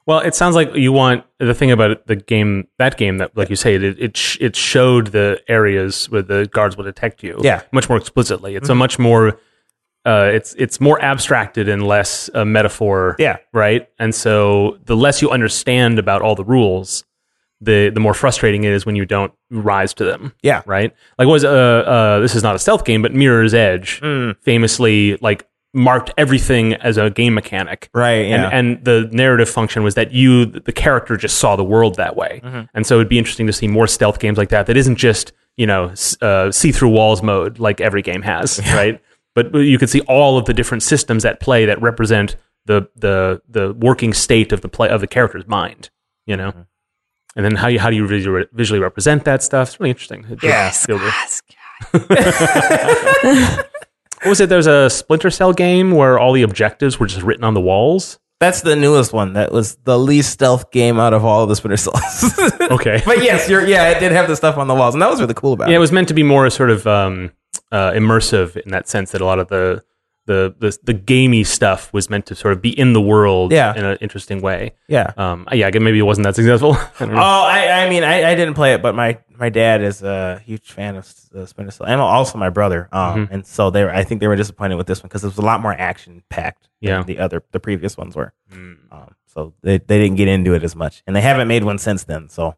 [0.07, 3.49] Well, it sounds like you want the thing about the game, that game that, like
[3.51, 7.39] you say, it it, sh- it showed the areas where the guards will detect you.
[7.43, 7.61] Yeah.
[7.71, 8.55] much more explicitly.
[8.55, 9.39] It's a much more,
[10.03, 13.15] uh, it's it's more abstracted and less a metaphor.
[13.19, 13.37] Yeah.
[13.53, 13.87] right.
[13.99, 17.05] And so the less you understand about all the rules,
[17.61, 20.33] the the more frustrating it is when you don't rise to them.
[20.41, 20.63] Yeah.
[20.65, 20.93] right.
[21.19, 24.35] Like was uh uh this is not a stealth game, but Mirror's Edge Mm.
[24.41, 27.89] famously like marked everything as a game mechanic.
[27.93, 28.27] Right.
[28.27, 28.49] Yeah.
[28.51, 32.17] And, and the narrative function was that you, the character, just saw the world that
[32.17, 32.41] way.
[32.43, 32.61] Mm-hmm.
[32.73, 34.65] And so it'd be interesting to see more stealth games like that.
[34.65, 38.99] That isn't just you know uh, see through walls mode like every game has, right?
[39.35, 43.41] But you could see all of the different systems at play that represent the the
[43.47, 45.89] the working state of the play of the character's mind.
[46.25, 46.49] You know.
[46.51, 46.61] Mm-hmm.
[47.35, 49.69] And then how you how do you visually, visually represent that stuff?
[49.69, 50.25] It's really interesting.
[50.29, 50.69] It Yeah.
[50.87, 50.87] just.
[54.23, 54.49] What was it?
[54.49, 58.19] There's a Splinter Cell game where all the objectives were just written on the walls.
[58.39, 59.33] That's the newest one.
[59.33, 62.39] That was the least stealth game out of all of the Splinter Cells.
[62.71, 63.01] Okay.
[63.05, 65.19] but yes, you're yeah, it did have the stuff on the walls, and that was
[65.19, 65.79] really cool about Yeah, it Yeah, it.
[65.81, 67.31] was meant to be more sort of um,
[67.71, 69.83] uh, immersive in that sense that a lot of the
[70.27, 73.73] the the the gamey stuff was meant to sort of be in the world Yeah.
[73.75, 74.73] in an interesting way.
[74.87, 75.13] Yeah.
[75.17, 76.73] Um, yeah, maybe it wasn't that successful.
[76.99, 77.15] I Oh.
[77.17, 80.71] I, I mean, I, I didn't play it, but my, my dad is a huge
[80.71, 82.87] fan of uh, Splinter Cell, and also my brother.
[82.91, 83.33] Um, Mm-hmm.
[83.33, 85.37] and so they were, I think they were disappointed with this one because it was
[85.39, 86.69] a lot more action packed.
[86.79, 87.03] Yeah.
[87.03, 88.33] the other, the previous ones were.
[88.53, 88.77] Mm.
[88.91, 91.77] Um, so they, they didn't get into it as much, and they haven't made one
[91.77, 92.29] since then.
[92.29, 92.55] So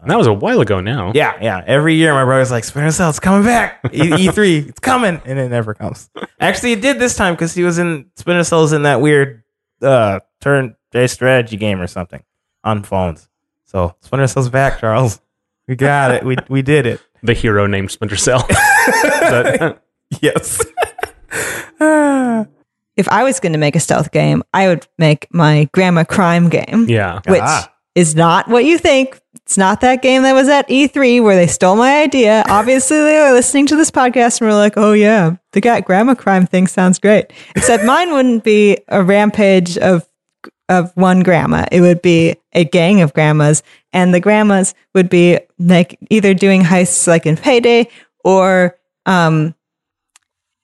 [0.00, 1.12] And that was a while ago now.
[1.14, 1.64] yeah, yeah.
[1.66, 3.80] Every year, my brother's like, Splinter Cell, it's coming back.
[3.92, 6.10] E three, it's coming, and it never comes.
[6.38, 9.42] Actually, it did this time because he was in Splinter Cell's in that weird
[9.82, 12.22] uh turn-based strategy game or something
[12.64, 13.28] on phones.
[13.64, 15.20] So Splinter Cell's back, Charles.
[15.66, 16.24] We got it.
[16.24, 17.00] We we did it.
[17.22, 18.46] The hero named Splinter Cell.
[18.48, 19.82] That-
[20.22, 20.62] Yes.
[22.96, 26.48] If I was going to make a stealth game, I would make my Grandma Crime
[26.48, 27.20] game, yeah.
[27.28, 27.70] which Ah.
[27.96, 29.18] Is not what you think.
[29.34, 32.44] It's not that game that was at E3 where they stole my idea.
[32.48, 36.46] Obviously, they were listening to this podcast and were like, oh, yeah, the Grandma Crime
[36.46, 37.32] thing sounds great.
[37.54, 40.06] Except mine wouldn't be a rampage of
[40.68, 41.64] of one grandma.
[41.70, 46.62] It would be a gang of grandmas, and the grandmas would be like either doing
[46.62, 47.88] heists like in Payday
[48.24, 49.54] or um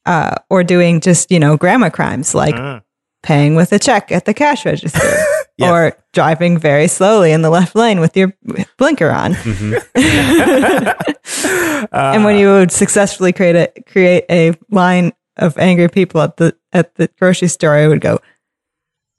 [0.04, 2.82] uh or doing just you know grandma crimes like Mm.
[3.22, 4.98] paying with a check at the cash register
[5.58, 5.70] Yes.
[5.70, 8.32] or driving very slowly in the left lane with your
[8.78, 9.34] blinker on.
[9.34, 9.74] Mm-hmm.
[11.92, 16.56] and when you would successfully create a create a line of angry people at the
[16.72, 18.18] at the grocery store, I would go,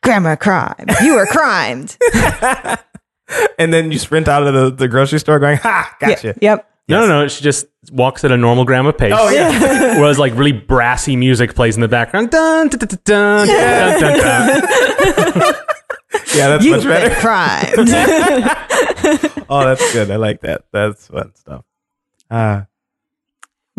[0.02, 1.98] "Grandma crime, you were crimed."
[3.58, 6.70] And then you sprint out of the, the grocery store going, "Ha, gotcha." Yeah, yep.
[6.88, 7.28] No, no, no.
[7.28, 9.14] She just walks at a normal grandma pace.
[9.16, 9.98] Oh yeah.
[9.98, 12.30] Whereas like really brassy music plays in the background.
[12.30, 15.56] Dun, dun, dun, dun, dun, dun, dun.
[16.36, 17.10] Yeah, that's You've much better.
[17.10, 18.60] been crimed.
[19.50, 20.10] Oh, that's good.
[20.10, 20.64] I like that.
[20.72, 21.64] That's fun stuff.
[22.32, 22.62] Uh,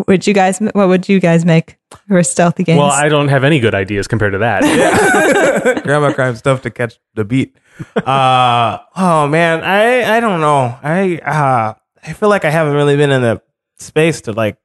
[0.07, 0.59] would you guys?
[0.59, 2.79] What would you guys make for stealthy games?
[2.79, 4.62] Well, I don't have any good ideas compared to that.
[5.85, 7.57] grandma crime stuff to catch the beat.
[7.97, 10.79] Uh, oh man, I I don't know.
[10.83, 11.75] I uh,
[12.07, 13.40] I feel like I haven't really been in the
[13.79, 14.59] space to like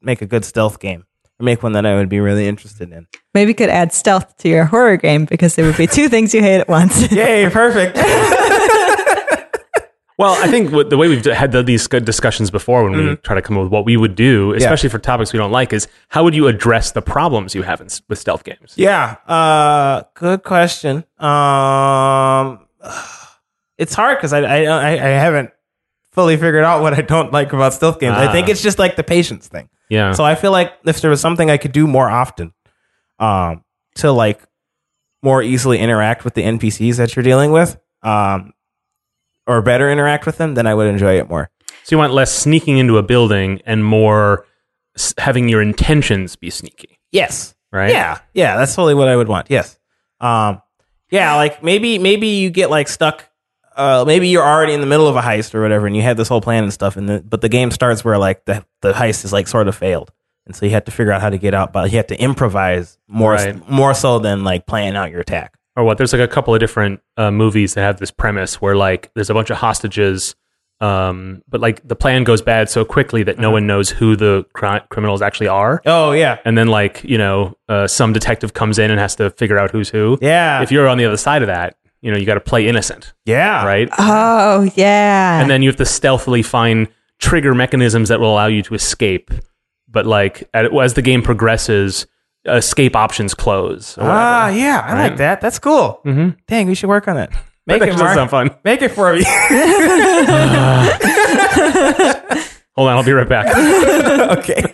[0.00, 1.07] make a good stealth game or
[1.40, 3.06] make one that I would be really interested in.
[3.34, 6.34] Maybe you could add stealth to your horror game because there would be two things
[6.34, 7.10] you hate at once.
[7.12, 7.98] Yay, perfect.
[10.20, 13.14] Well, I think what, the way we've had the, these good discussions before when we
[13.18, 15.72] try to come up with what we would do, especially for topics we don't like,
[15.72, 18.72] is how would you address the problems you have in, with stealth games?
[18.74, 21.04] Yeah, uh, good question.
[21.20, 22.66] Um,
[23.78, 25.50] it's hard because I, I I I haven't
[26.10, 28.16] fully figured out what I don't like about stealth games.
[28.16, 28.32] I Ah.
[28.32, 29.68] think it's just like the patience thing.
[29.90, 30.12] Yeah.
[30.12, 32.52] So I feel like if there was something I could do more often,
[33.18, 33.64] um,
[33.96, 34.40] to like
[35.22, 38.52] more easily interact with the NPCs that you're dealing with, um,
[39.46, 41.50] or better interact with them, then I would enjoy it more.
[41.84, 44.44] so you want less sneaking into a building and more
[44.94, 47.54] s- having your intentions be sneaky, Yes.
[47.72, 47.90] right?
[47.90, 49.46] Yeah, yeah, that's totally what I would want.
[49.50, 49.78] Yes.
[50.20, 50.60] Um,
[51.10, 53.27] yeah, like maybe maybe you get like stuck.
[53.78, 56.16] Uh, maybe you're already in the middle of a heist or whatever, and you have
[56.16, 58.92] this whole plan and stuff, and the, but the game starts where like the the
[58.92, 60.10] heist is like sort of failed,
[60.46, 62.20] and so you have to figure out how to get out, but you have to
[62.20, 63.68] improvise more Right.
[63.70, 65.54] more so than like planning out your attack.
[65.76, 68.74] or what there's like a couple of different uh, movies that have this premise where
[68.76, 70.34] like there's a bunch of hostages
[70.80, 73.42] um, but like the plan goes bad so quickly that Uh-huh.
[73.42, 77.18] no one knows who the cri- criminals actually are Oh yeah, and then like you
[77.18, 80.70] know uh, some detective comes in and has to figure out who's who yeah, if
[80.72, 83.64] you're on the other side of that you know you got to play innocent yeah,
[83.64, 85.40] right oh yeah.
[85.40, 89.30] and then you have to stealthily find trigger mechanisms that will allow you to escape
[89.88, 92.06] but like as the game progresses
[92.46, 94.18] escape options close or whatever.
[94.20, 95.40] Ah, yeah, I like that.
[95.40, 96.00] That's cool.
[96.06, 96.36] Mhm.
[96.46, 97.30] Dang, we should work on that.
[97.30, 98.14] That Make it, Mark.
[98.14, 99.24] sound fun Make it for me.
[102.76, 103.46] hold on i'll be right back
[104.38, 104.62] okay.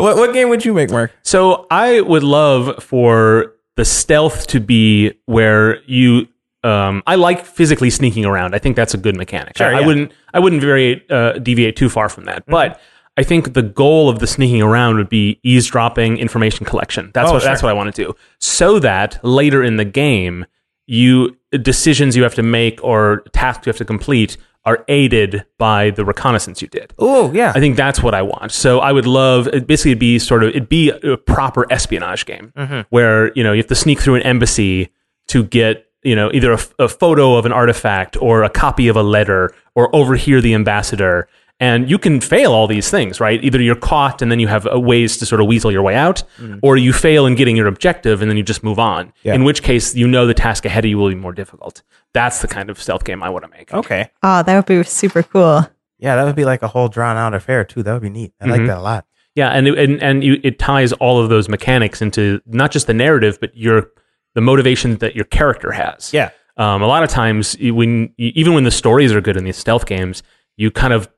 [0.00, 1.12] what what game would you make, Mark?
[1.22, 6.28] So I would love for the stealth to be where you.
[6.64, 8.54] Um, I like physically sneaking around.
[8.54, 9.56] I think that's a good mechanic.
[9.56, 9.78] Sure, I, I yeah.
[9.78, 9.86] Mm-hmm.
[9.86, 10.12] wouldn't.
[10.34, 12.44] I wouldn't variate, uh, deviate too far from that.
[12.46, 12.80] But
[13.16, 17.12] I think the goal of the sneaking around would be eavesdropping, information collection.
[17.14, 17.44] That's Oh, what.
[17.44, 18.14] That's what I want to do.
[18.40, 20.44] So that later in the game,
[20.86, 24.36] you decisions you have to make or tasks you have to complete
[24.66, 26.92] are aided by the reconnaissance you did.
[26.98, 27.52] Oh yeah.
[27.54, 28.50] I think that's what I want.
[28.50, 32.26] So I would love it basically it'd be sort of it'd be a proper espionage
[32.26, 32.80] game mm-hmm.
[32.90, 34.92] where you know you have to sneak through an embassy
[35.28, 39.02] to get you know either a photo of an artifact or a copy of a
[39.02, 41.28] letter or overhear the ambassador.
[41.58, 43.42] And you can fail all these things, right?
[43.42, 45.94] Either you're caught and then you have uh, ways to sort of weasel your way
[45.94, 46.22] out,
[46.62, 49.10] or you fail in getting your objective and then you just move on.
[49.22, 49.32] Yeah.
[49.34, 51.82] In which case, you know the task ahead of you will be more difficult.
[52.12, 53.72] That's the kind of stealth game I want to make.
[53.72, 54.10] okay.
[54.22, 55.66] oh, that would be super cool.
[55.98, 57.82] Yeah, that would be like a whole drawn out affair too.
[57.82, 58.34] That would be neat.
[58.38, 58.66] I like Mhm.
[58.66, 59.06] that a lot.
[59.34, 62.86] Yeah, and it, and and you, it ties all of those mechanics into not just
[62.86, 63.90] the narrative, but your
[64.34, 66.12] the motivation that your character has.
[66.12, 66.30] Yeah.
[66.58, 69.86] Um, a lot of times, when even when the stories are good in these stealth
[69.86, 70.22] games,
[70.58, 71.12] you kind of you,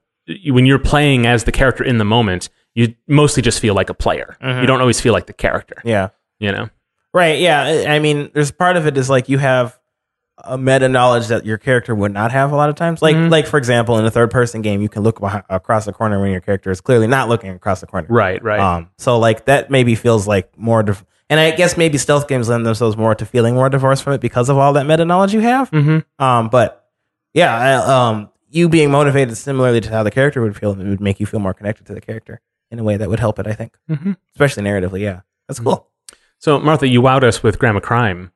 [0.47, 3.95] when you're playing as the character in the moment, you mostly just feel like a
[3.95, 4.37] player.
[4.43, 5.77] You don't always feel like the character.
[5.85, 6.09] Yeah.
[6.39, 6.69] You know.
[7.15, 7.39] Right.
[7.41, 7.87] Yeah.
[7.89, 9.79] I mean, there's part of it is like you have
[10.45, 13.03] a meta knowledge that your character would not have a lot of times.
[13.03, 13.31] Like, Mm-hmm.
[13.33, 16.21] like for example, in a third person game, you can look behind, across the corner
[16.21, 18.07] when your character is clearly not looking across the corner.
[18.09, 18.41] Right.
[18.43, 18.61] Right.
[18.61, 18.91] Um.
[18.99, 20.85] So like that maybe feels like more.
[20.85, 24.13] Div- and I guess maybe stealth games lend themselves more to feeling more divorced from
[24.13, 25.71] it because of all that meta knowledge you have.
[25.73, 26.23] mm-hmm.
[26.25, 26.49] Um.
[26.51, 26.87] But
[27.35, 27.57] yeah.
[27.57, 28.31] I, um.
[28.51, 31.41] You being motivated similarly to how the character would feel, it would make you feel
[31.41, 33.47] more connected to the character in a way that would help it.
[33.47, 34.17] I think, Mhm.
[34.35, 35.01] especially narratively.
[35.01, 35.21] Yeah.
[35.49, 35.89] That's cool.
[36.39, 38.33] So Martha, you wowed us with Grandma Crime,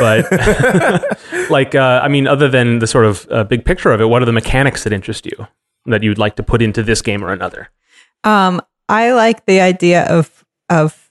[0.00, 0.26] but
[1.50, 4.22] like, uh, I mean, other than the sort of uh, big picture of it, what
[4.22, 5.46] are the mechanics that interest you
[5.86, 7.68] that you'd like to put into this game or another?
[8.24, 11.10] Um, I like the idea of of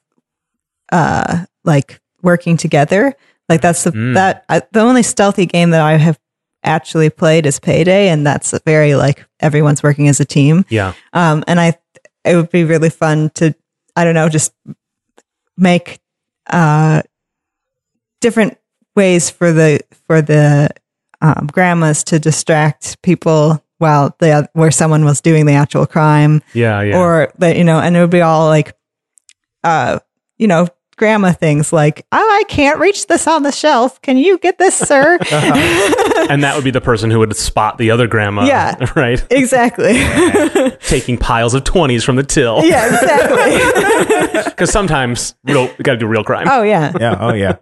[0.91, 3.13] uh like working together.
[3.49, 4.13] Like that's the Mm.
[4.15, 6.19] that I, the only stealthy game that I have
[6.65, 10.65] actually played is Payday, and that's very like everyone's working as a team.
[10.69, 10.93] Yeah.
[11.13, 11.77] Um, and I
[12.23, 13.55] it would be really fun to
[13.95, 14.53] I don't know just
[15.57, 15.99] make
[16.47, 17.01] uh
[18.21, 18.57] different
[18.95, 20.69] ways for the for the
[21.21, 26.81] um, grandmas to distract people while the where someone was doing the actual crime Yeah.
[26.81, 26.97] Yeah.
[26.99, 28.75] or that you know and it would be all like
[29.63, 29.99] uh
[30.37, 34.37] you know grandma things like oh i can't reach this on the shelf can you
[34.37, 35.17] get this sir
[36.29, 38.45] and that would be the person who would spot the other grandma.
[38.45, 38.75] Yeah.
[38.95, 39.25] Right.
[39.29, 39.93] exactly
[40.87, 42.63] Taking piles of 20s from the till.
[42.65, 46.47] yeah exactly Because sometimes real, we got to do real crime.
[46.49, 47.17] oh yeah Yeah.
[47.19, 47.57] Oh yeah.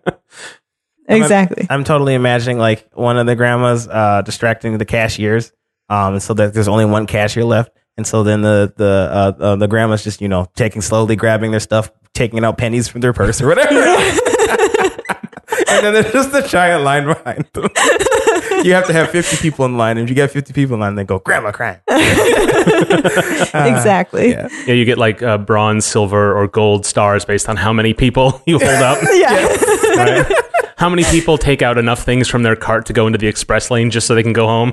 [1.07, 5.51] exactly I'm totally imagining like one of the grandmas uh, distracting the cashiers,
[5.89, 9.43] um, and so that there's only one cashier left, and so then the the uh,
[9.43, 13.01] uh, the grandma's just you know taking slowly grabbing their stuff, taking out pennies from
[13.01, 13.73] their purse or whatever,
[15.67, 17.69] and then there's just a giant line behind them.
[18.63, 20.79] you have to have 50 people in line, and if you get 50 people in
[20.79, 21.79] line, they go grandma crime.
[23.53, 24.47] exactly yeah.
[24.65, 28.41] Yeah, you get like uh, bronze, silver, or gold stars based on how many people
[28.47, 28.97] you hold up.
[29.13, 29.47] yeah
[29.95, 30.25] right?
[30.77, 33.71] How many people take out enough things from their cart to go into the express
[33.71, 34.71] lane just so they can go home?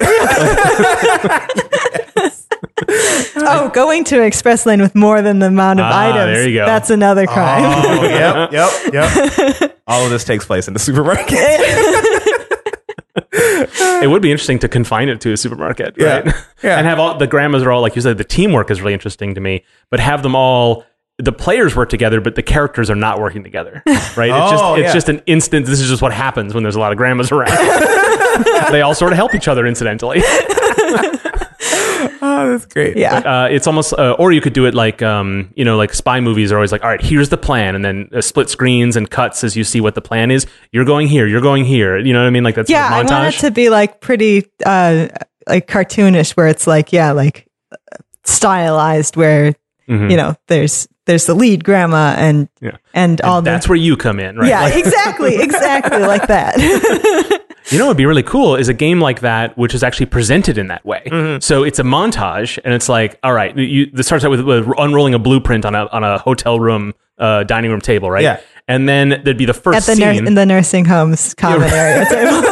[3.37, 6.59] oh going to express lane with more than the amount of Ah, items there you
[6.61, 6.67] go.
[6.67, 8.93] that's another crime Oh, yep, yep,
[9.61, 9.81] yep.
[9.87, 11.27] All of this takes place in the supermarket.
[13.33, 16.25] it would be interesting to confine it to a supermarket, right?
[16.63, 16.79] Yeah.
[16.79, 18.19] and have all the grandmas are all like you said.
[18.19, 20.85] The teamwork is really interesting to me, but have them all.
[21.19, 24.31] The players work together, but the characters are not working together, right?
[24.31, 24.93] It's just Oh, it's yeah.
[24.95, 25.67] just an instant.
[25.67, 27.51] This is just what happens when there's a lot of grandmas around.
[28.73, 30.23] they all sort of help each other incidentally.
[32.41, 32.97] Oh, that's great.
[32.97, 35.93] yeah uh, it's almost, uh, or you could do it like, um, you know, like
[35.95, 38.97] spy movies are always like, all right, here's the plan, and then uh, split screens
[38.97, 40.47] and cuts as you see what the plan is.
[40.73, 41.99] You're going here, you're going here.
[41.99, 42.45] You know what I mean?
[42.45, 45.09] Like that's yeah i want it to be like pretty uh
[45.49, 47.47] like cartoonish where it's like yeah like
[48.25, 49.55] stylized where
[49.89, 50.11] Mhm.
[50.11, 52.77] you know there's there's the lead grandma and Yeah.
[52.95, 53.51] and all that.
[53.51, 54.49] That's the where you come in, right?
[54.49, 56.55] yeah Like, exactly exactly like that
[57.71, 60.07] you know what would be really cool is a game like that, which is actually
[60.07, 61.03] presented in that way.
[61.07, 61.41] Mm-hmm.
[61.41, 64.67] So it's a montage, and it's like, all right, you, this starts out with, with
[64.79, 68.23] unrolling a blueprint on a on a hotel room, uh, dining room table, right?
[68.23, 68.41] Yeah.
[68.69, 71.71] And then there'd be the at first the nur- scene, in the nursing homes common
[71.71, 72.49] area table.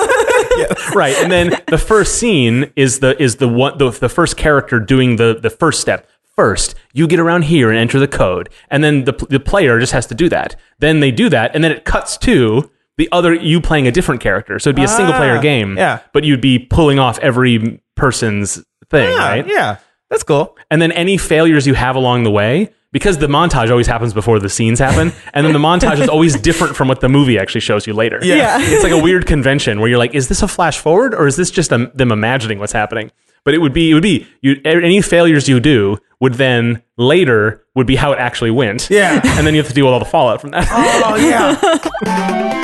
[0.95, 1.17] right?
[1.19, 5.17] And then the first scene is the is the one the, the first character doing
[5.17, 6.09] the the first step.
[6.37, 9.93] First, you get around here and enter the code, and then the the player just
[9.93, 10.55] has to do that.
[10.79, 14.21] Then they do that, and then it cuts to the other you playing a different
[14.21, 14.59] character.
[14.59, 16.01] So it'd be a single player Ah, game, yeah.
[16.13, 19.47] But you'd be pulling off every person's thing, Yeah, right?
[19.47, 19.77] yeah.
[20.11, 20.57] That's cool.
[20.71, 24.39] And then any failures you have along the way, because the montage always happens before
[24.39, 27.61] the scenes happen, and then the montage is always different from what the movie actually
[27.61, 28.19] shows you later.
[28.23, 28.57] Yeah.
[28.61, 31.37] It's like a weird convention where you're like, is this a flash forward or is
[31.37, 33.11] this just um them imagining what's happening?
[33.45, 37.65] But it would be, it would be, you, any failures you do would then later
[37.75, 38.89] would be how it actually went.
[38.91, 39.21] Yeah.
[39.25, 40.67] And then you have to deal with all the fallout from that.
[40.71, 42.55] Oh yeah.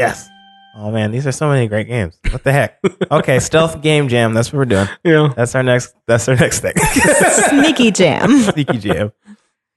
[0.00, 0.28] yes.
[0.76, 2.16] Oh man, these are so many great games.
[2.30, 2.78] What the heck?
[3.10, 4.34] Okay, stealth game jam.
[4.34, 4.88] That's what we're doing.
[5.04, 5.32] yeah.
[5.36, 5.94] That's our next.
[6.06, 6.74] That's our next thing.
[7.50, 9.12] sneaky jam sneaky jam.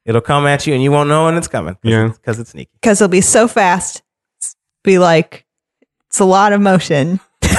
[0.06, 1.78] It'll come at you, and you won't know when it's coming.
[1.84, 2.10] Yeah.
[2.10, 2.70] because it's sneaky.
[2.82, 3.98] because it'll be so fast
[4.40, 5.46] It's- be like
[6.08, 7.20] it's a lot of motion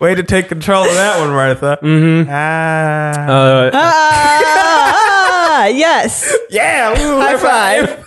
[0.00, 1.78] Way to take control of that one, Martha.
[1.82, 2.28] Mm-hmm.
[2.30, 5.15] Ah, Uh, ah,
[5.68, 6.92] yes yeah.
[7.00, 8.04] Ooh, high high five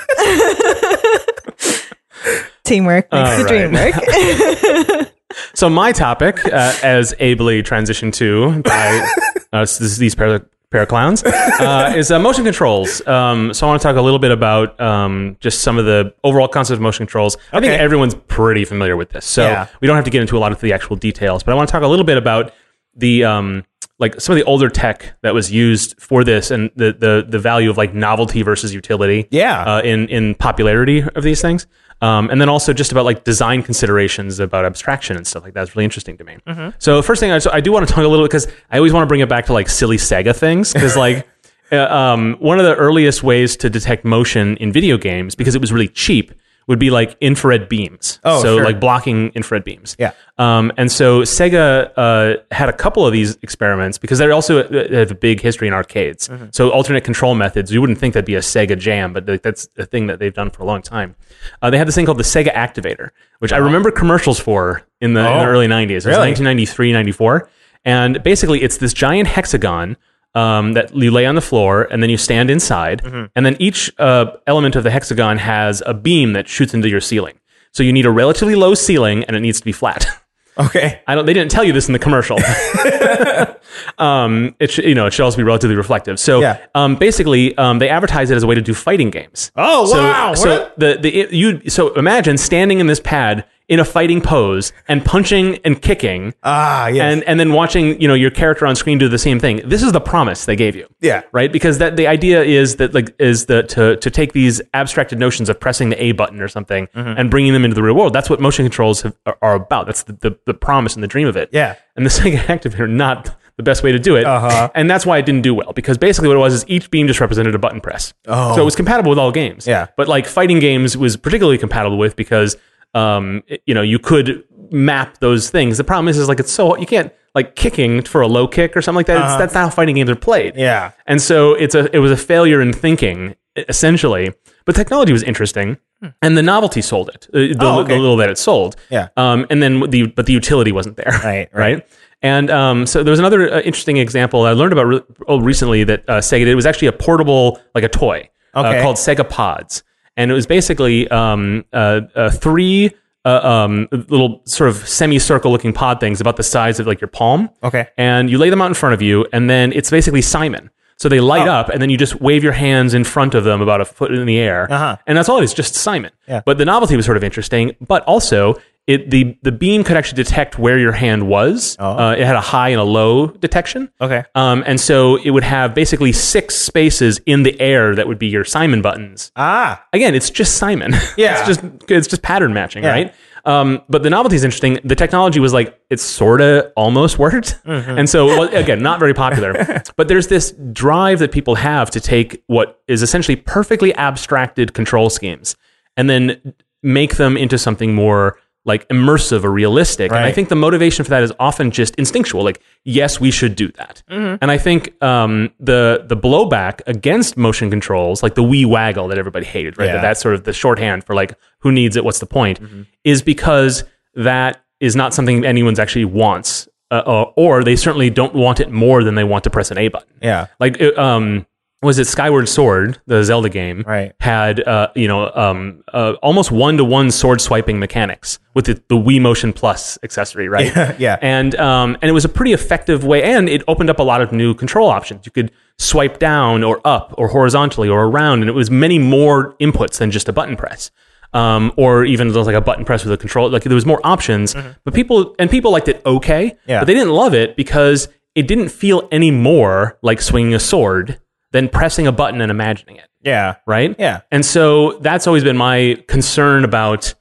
[2.63, 5.11] teamwork makes All the dream work
[5.53, 9.07] So my topic, uh, as ably transitioned to by
[9.53, 13.05] uh, these pair of, pair of clowns, uh, is uh, motion controls.
[13.07, 16.13] Um, so I want to talk a little bit about um, just some of the
[16.23, 17.37] overall concept of motion controls.
[17.53, 19.67] I think everyone's pretty familiar with this, so Yeah.
[19.81, 21.43] we don't have to get into a lot of the actual details.
[21.43, 22.51] But I want to talk a little bit about
[22.95, 23.65] the um,
[23.99, 27.39] like some of the older tech that was used for this and the the the
[27.39, 29.61] value of like novelty versus utility Yeah.
[29.63, 31.67] uh, in in popularity of these things.
[32.01, 35.63] Um, and then also just about like design considerations about abstraction and stuff like that
[35.63, 36.37] is really interesting to me.
[36.79, 38.77] So first thing I, so I do want to talk a little bit because I
[38.77, 41.27] always want to bring it back to like silly Sega things because like
[41.73, 45.61] uh, um, one of the earliest ways to detect motion in video games because it
[45.61, 46.31] was really cheap
[46.69, 48.63] would be like infrared beams Oh, so sure.
[48.63, 50.11] like blocking infrared beams Yeah.
[50.37, 54.87] um, and so Sega uh, had a couple of these experiments because they also uh,
[54.95, 56.27] have a big history in arcades.
[56.29, 56.45] Mm-hmm.
[56.51, 59.85] So alternate control methods, you wouldn't think that'd be a Sega jam, but that's a
[59.85, 61.15] thing that they've done for a long time.
[61.61, 65.15] Uh, they had this thing called the Sega Activator, which I remember commercials for in
[65.15, 65.89] the, in the Oh, early 90s.
[65.89, 66.29] It was really?
[66.29, 67.49] 1993, 94.
[67.85, 69.97] And basically, it's this giant hexagon
[70.35, 73.25] um, that you lay on the floor, and then you stand inside, Mm-hmm.
[73.35, 77.01] and then each uh, element of the hexagon has a beam that shoots into your
[77.01, 77.39] ceiling.
[77.71, 80.05] So you need a relatively low ceiling, and it needs to be flat.
[80.59, 80.99] Okay.
[81.07, 81.25] I don't.
[81.25, 82.37] They didn't tell you this in the commercial.
[83.97, 86.19] um, it should, you know, it should also be relatively reflective.
[86.19, 86.57] So, Yeah.
[86.75, 89.51] um, basically, um, they advertise it as a way to do fighting games.
[89.55, 90.33] Oh, so, wow.
[90.33, 90.79] So What?
[90.79, 95.05] the the it, you so imagine standing in this pad in a fighting pose and
[95.05, 96.33] punching and kicking.
[96.43, 97.13] Ah, yes.
[97.13, 99.61] And and then watching you know your character on screen do the same thing.
[99.63, 101.21] This is the promise they gave you yeah.
[101.31, 101.51] right?
[101.51, 105.47] Because that the idea is that like is the to to take these abstracted notions
[105.49, 107.19] of pressing the A button or something Mm-hmm.
[107.19, 108.13] and bringing them into the real world.
[108.13, 109.85] That's what motion controls have, are, about.
[109.85, 111.49] That's the, the the promise and the dream of it.
[111.51, 111.75] Yeah.
[111.95, 114.25] And the Sega Activator not the best way to do it.
[114.25, 114.69] Uh-huh.
[114.73, 117.07] And that's why it didn't do well because basically what it was is each beam
[117.07, 118.13] just represented a button press.
[118.27, 118.55] Oh.
[118.55, 119.67] So it was compatible with all games.
[119.67, 119.87] Yeah.
[119.97, 122.55] But like fighting games was particularly compatible with because
[122.93, 125.77] um you know you could map those things.
[125.77, 128.75] The problem is is like it's so you can't like kicking for a low kick
[128.75, 129.17] or something like that.
[129.23, 130.53] It's, that's not how fighting games are played.
[130.53, 130.61] Uh-huh.
[130.61, 130.91] Yeah.
[131.07, 133.35] And so it's a it was a failure in thinking
[133.67, 134.33] essentially.
[134.65, 135.77] But technology was interesting,
[136.21, 137.27] and the novelty sold it.
[137.33, 137.61] uh, The, Hmm.
[137.61, 137.95] Oh, okay.
[137.95, 138.75] the little that it sold.
[138.91, 139.07] Yeah.
[139.17, 141.11] Um, and then the but the utility wasn't there.
[141.23, 141.49] Right, right.
[141.53, 141.87] Right.
[142.21, 145.85] And um, so there was another uh, interesting example I learned about re- oh, recently
[145.85, 146.49] that uh, Sega did.
[146.49, 148.79] It was actually a portable, like a toy, Okay.
[148.79, 149.83] uh, called Sega Pods,
[150.19, 152.91] and it was basically um, uh, uh, three
[153.25, 157.07] uh, um, little sort of semicircle looking pod things about the size of like your
[157.09, 157.87] palm Okay.
[157.97, 160.69] and you lay them out in front of you, and then it's basically Simon.
[160.97, 161.51] So they light Oh.
[161.59, 164.11] up, and then you just wave your hands in front of them about a foot
[164.13, 164.97] in the air, Uh-huh.
[165.07, 166.11] and that's all it is, just Simon.
[166.27, 166.41] Yeah.
[166.45, 168.55] But the novelty was sort of interesting, but also
[168.89, 171.75] it the the beam could actually detect where your hand was.
[171.79, 171.91] Oh.
[171.97, 173.89] Uh, it had a high and a low detection.
[174.01, 174.23] Okay.
[174.35, 178.27] Um, and so it would have basically six spaces in the air that would be
[178.27, 179.83] your Simon buttons Ah.
[179.93, 180.93] again, it's just Simon.
[181.17, 181.37] Yeah.
[181.37, 182.89] it's just it's just pattern matching, Yeah.
[182.91, 183.13] right?
[183.45, 184.79] Um, but the novelty is interesting.
[184.83, 187.97] The technology was like it sort of almost worked, Mm-hmm.
[187.99, 189.53] and so well, again, not very popular.
[189.97, 195.09] but there's this drive that people have to take what is essentially perfectly abstracted control
[195.09, 195.55] schemes
[195.95, 198.37] and then make them into something more
[198.69, 200.11] like immersive or realistic.
[200.13, 202.43] And I think the motivation for that is often just instinctual.
[202.45, 204.01] Like, yes, we should do that.
[204.09, 204.35] Mm-hmm.
[204.41, 209.17] And I think um, the the blowback against motion controls, like the Wii waggle that
[209.17, 209.87] everybody hated, right?
[209.87, 209.95] Yeah.
[209.95, 212.83] That that's sort of the shorthand for like who needs it, what's the point, Mm-hmm.
[213.03, 213.83] is because
[214.15, 218.71] that is not something anyone's actually wants, uh, or, or they certainly don't want it
[218.71, 220.15] more than they want to press an A button.
[220.21, 220.47] Yeah.
[220.59, 221.45] Like, it, um,
[221.81, 223.83] was it Skyward Sword, the Zelda game?
[223.87, 224.13] Right.
[224.19, 228.73] Had uh, you know um, uh, almost one to one sword swiping mechanics with the,
[228.89, 230.65] the Wii Motion Plus accessory, right?
[230.75, 231.17] Yeah, yeah.
[231.21, 234.21] And um, and it was a pretty effective way, and it opened up a lot
[234.21, 235.25] of new control options.
[235.25, 239.55] You could swipe down or up or horizontally or around, and it was many more
[239.61, 240.91] inputs than just a button press.
[241.31, 244.55] Um, or even like a button press with a control, like there was more options,
[244.83, 246.69] but people and people liked it okay, Mm-hmm.
[246.71, 246.79] Yeah.
[246.79, 251.19] but they didn't love it because it didn't feel any more like swinging a sword
[251.51, 253.55] than pressing a button and imagining it, Yeah.
[253.65, 253.95] right?
[253.97, 254.21] Yeah.
[254.31, 257.13] And so that's always been my concern about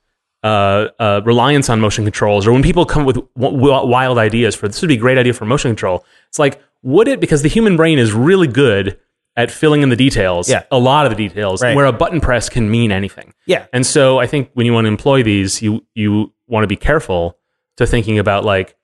[0.44, 4.68] uh, uh, reliance on motion controls, or when people come with w- wild ideas for
[4.68, 6.04] this would be a great idea for motion control.
[6.28, 7.18] It's like, would it?
[7.20, 8.98] Because the human brain is really good
[9.36, 10.62] at filling in the details, Yeah.
[10.70, 11.74] a lot of the details, Right.
[11.74, 13.34] where a button press can mean anything.
[13.46, 13.66] Yeah.
[13.72, 16.76] And so I think when you want to employ these, you you want to be
[16.76, 17.36] careful
[17.76, 18.76] to thinking about like,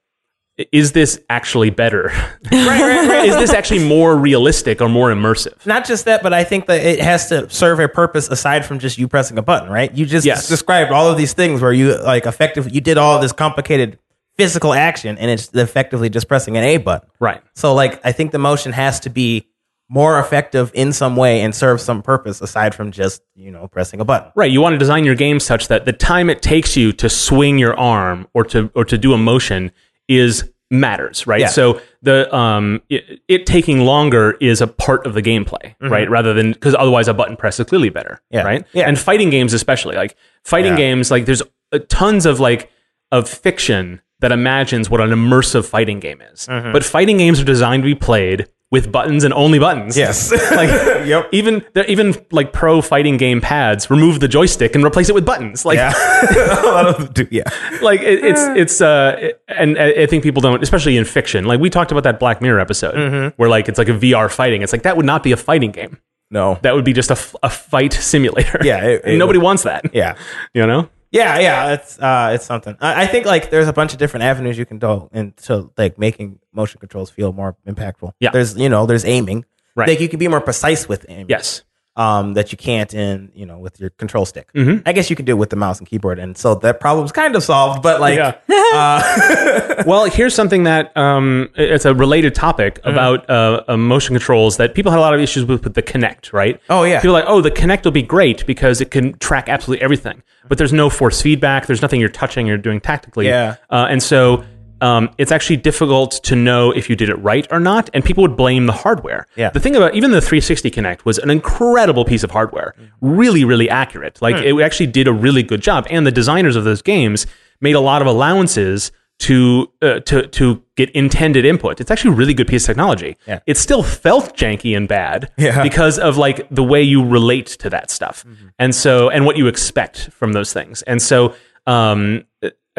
[0.71, 2.03] is this actually better?
[2.13, 3.29] Right, right, right.
[3.29, 5.65] is this actually more realistic or more immersive?
[5.65, 8.79] Not just that, but I think that it has to serve a purpose aside from
[8.79, 9.93] just you pressing a button, right?
[9.93, 10.47] You just Yes.
[10.47, 13.99] described all of these things where you like effectively you did all this complicated
[14.37, 17.09] physical action and it's effectively just pressing an A button.
[17.19, 17.41] Right.
[17.53, 19.47] So like I think the motion has to be
[19.89, 23.99] more effective in some way and serve some purpose aside from just you know pressing
[23.99, 24.31] a button.
[24.35, 24.51] Right.
[24.51, 27.57] You want to design your game such that the time it takes you to swing
[27.59, 29.71] your arm or to or to do a motion
[30.07, 31.41] is matters, right?
[31.41, 31.47] Yeah.
[31.47, 36.09] So the um it, it taking longer is a part of the gameplay, right?
[36.09, 38.35] Rather than because otherwise a button press is clearly better, Mm-hmm.
[38.35, 38.43] Yeah.
[38.43, 38.65] right?
[38.73, 38.87] Yeah.
[38.87, 40.77] And fighting games especially, like fighting Yeah.
[40.77, 41.41] games, like there's
[41.71, 42.71] uh, tons of like
[43.11, 46.47] of fiction that imagines what an immersive fighting game is.
[46.47, 46.71] Mm-hmm.
[46.71, 49.95] But fighting games are designed to be played with buttons and only buttons.
[49.97, 50.31] Yes.
[50.51, 50.69] like
[51.05, 51.29] Yep.
[51.31, 55.65] even even like pro fighting game pads remove the joystick and replace it with buttons.
[55.65, 55.93] Like Yeah.
[56.63, 57.27] a lot of them do.
[57.31, 57.43] Yeah.
[57.81, 61.45] like it, it's it's uh it- and I think people don't especially in fiction.
[61.45, 63.27] Like we talked about that Black Mirror episode Mm-hmm.
[63.37, 64.61] where like it's like a VR fighting.
[64.63, 65.99] It's like that would not be a fighting game.
[66.31, 66.57] No.
[66.63, 68.59] That would be just a, a fight simulator.
[68.63, 69.93] Yeah, it- nobody wants that.
[69.93, 70.15] Yeah.
[70.55, 70.89] You know?
[71.15, 72.75] Yeah, yeah, it's uh, it's something.
[72.81, 75.97] I, I think like there's a bunch of different avenues you can go into like
[75.97, 78.11] making motion controls feel more impactful.
[78.19, 78.31] Yeah.
[78.31, 79.45] there's you know there's aiming.
[79.75, 79.87] Right.
[79.87, 81.27] Like you can be more precise with aiming.
[81.29, 81.63] Yes.
[81.97, 84.51] Um, that you can't in you know with your control stick.
[84.53, 84.81] Mm-hmm.
[84.85, 87.13] I guess you can do it with the mouse and keyboard, and so that problem's
[87.13, 87.81] kind of solved.
[87.81, 88.35] But like, Yeah.
[88.73, 92.89] uh, well, here's something that um, it's a related topic Mm-hmm.
[92.89, 95.81] about uh, uh, motion controls that people had a lot of issues with with the
[95.83, 96.59] Kinect, right?
[96.69, 96.99] Oh, yeah.
[96.99, 100.21] people are like, oh, the Kinect will be great because it can track absolutely everything,
[100.49, 101.65] but there's no force feedback.
[101.65, 103.27] There's nothing you're touching or doing tactically.
[103.27, 103.55] Yeah.
[103.69, 104.43] uh, and so.
[104.81, 108.21] Um, it's actually difficult to know if you did it right or not, and people
[108.23, 109.25] would blame the hardware.
[109.35, 109.49] Yeah.
[109.49, 113.69] The thing about even the 360 Kinect was an incredible piece of hardware, really, really
[113.69, 114.21] accurate.
[114.21, 117.25] Like it actually did a really good job, and the designers of those games
[117.61, 121.79] made a lot of allowances to uh, to to get intended input.
[121.79, 123.15] It's actually a really good piece of technology.
[123.25, 123.39] Yeah.
[123.47, 125.63] It still felt janky and bad Yeah.
[125.63, 128.47] because of like the way you relate to that stuff, Mm-hmm.
[128.59, 131.33] and so and what you expect from those things, and so.
[131.67, 132.25] Um,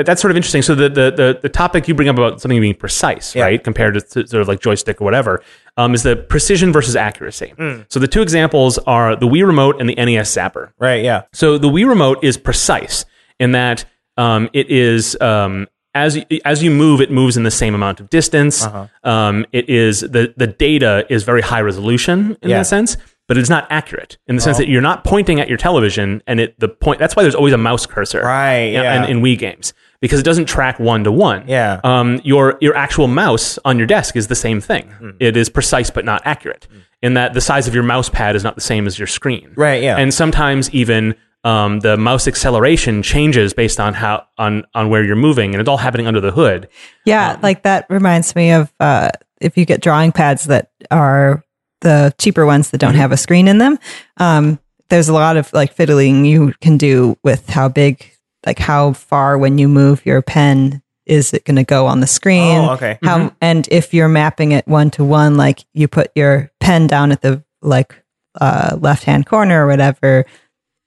[0.05, 0.63] that's sort of interesting.
[0.63, 3.45] So the, the the the topic you bring up about something being precise, Yeah.
[3.45, 5.43] right, compared to, to sort of like joystick or whatever,
[5.77, 7.55] um, is the precision versus accuracy.
[7.57, 7.87] Mm.
[7.89, 10.73] So the two examples are the Wii Remote and the NES Zapper.
[10.79, 11.03] right?
[11.03, 13.05] Yeah, So the Wii Remote is precise
[13.41, 13.85] in that
[14.19, 18.01] um, it is um, as you, as you move, it moves in the same amount
[18.01, 18.65] of distance.
[18.67, 18.87] Uh-huh.
[19.03, 22.57] Um, it is the the data is very high resolution in Yeah.
[22.57, 22.59] Oh.
[22.61, 22.97] that sense,
[23.29, 26.39] but it's not accurate in the sense that you're not pointing at your television, and
[26.39, 26.99] it the point.
[26.99, 29.05] That's why there's always a mouse cursor, Right, yeah.
[29.05, 29.73] In, in Wii games
[30.07, 31.45] because it doesn't track one to one.
[31.49, 31.81] Yeah.
[31.85, 34.89] Um, your your actual mouse on your desk is the same thing.
[34.91, 35.11] Hmm.
[35.21, 36.67] It is precise but not accurate.
[37.03, 39.53] In that the size of your mouse pad is not the same as your screen.
[39.55, 39.97] Right, yeah.
[39.99, 45.15] And sometimes even um, the mouse acceleration changes based on how on on where you're
[45.15, 46.69] moving, and it's all happening under the hood.
[47.05, 51.45] Yeah, like that reminds me of uh, if you get drawing pads that are
[51.83, 53.01] the cheaper ones that don't Mm-hmm.
[53.01, 53.79] have a screen in them.
[54.17, 58.11] Um, there's a lot of like fiddling you can do with how big,
[58.47, 62.07] like how far when you move your pen is it going to go on the
[62.07, 62.59] screen?
[62.65, 62.99] Oh, okay.
[63.03, 63.35] How Mm-hmm.
[63.41, 67.23] and if you're mapping it one to one, like you put your pen down at
[67.23, 68.03] the like
[68.41, 70.25] uh, left hand corner or whatever.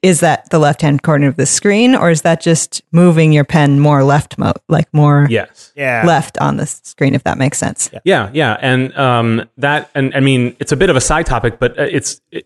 [0.01, 3.43] Is that the left hand corner of the screen, or is that just moving your
[3.43, 5.74] pen more left mode, like more Yes.
[5.76, 7.89] yeah, left on the screen, if that makes sense.
[8.05, 11.60] Yeah, yeah, and um, that, and I mean, it's a bit of a side topic,
[11.60, 12.45] but uh, it's it,